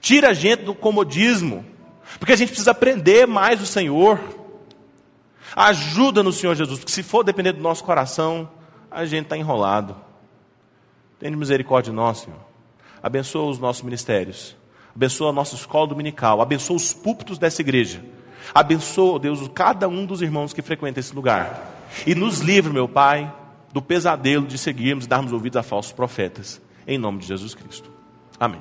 Tira 0.00 0.30
a 0.30 0.34
gente 0.34 0.62
do 0.62 0.74
comodismo, 0.74 1.64
porque 2.18 2.32
a 2.32 2.36
gente 2.36 2.48
precisa 2.48 2.70
aprender 2.70 3.26
mais 3.26 3.58
do 3.58 3.66
Senhor. 3.66 4.18
Ajuda 5.54 6.22
no 6.22 6.32
Senhor 6.32 6.54
Jesus, 6.54 6.78
porque 6.78 6.92
se 6.92 7.02
for 7.02 7.22
depender 7.22 7.52
do 7.52 7.62
nosso 7.62 7.84
coração, 7.84 8.48
a 8.90 9.04
gente 9.04 9.24
está 9.24 9.36
enrolado. 9.36 9.96
Tenha 11.18 11.36
misericórdia 11.36 11.90
de 11.90 11.96
nós, 11.96 12.18
Senhor. 12.18 12.40
Abençoa 13.02 13.50
os 13.50 13.58
nossos 13.58 13.82
ministérios. 13.82 14.56
Abençoa 14.94 15.30
a 15.30 15.32
nossa 15.32 15.54
escola 15.54 15.86
dominical. 15.86 16.40
Abençoa 16.40 16.76
os 16.76 16.92
púlpitos 16.92 17.38
dessa 17.38 17.60
igreja. 17.62 18.02
Abençoa, 18.54 19.18
Deus, 19.18 19.48
cada 19.54 19.88
um 19.88 20.04
dos 20.04 20.22
irmãos 20.22 20.52
que 20.52 20.62
frequenta 20.62 21.00
esse 21.00 21.14
lugar. 21.14 21.88
E 22.06 22.14
nos 22.14 22.40
livre, 22.40 22.72
meu 22.72 22.88
Pai, 22.88 23.32
do 23.72 23.82
pesadelo 23.82 24.46
de 24.46 24.58
seguirmos 24.58 25.04
e 25.04 25.08
darmos 25.08 25.32
ouvidos 25.32 25.56
a 25.56 25.62
falsos 25.62 25.92
profetas. 25.92 26.60
Em 26.86 26.98
nome 26.98 27.18
de 27.18 27.26
Jesus 27.26 27.54
Cristo. 27.54 27.90
Amém. 28.38 28.60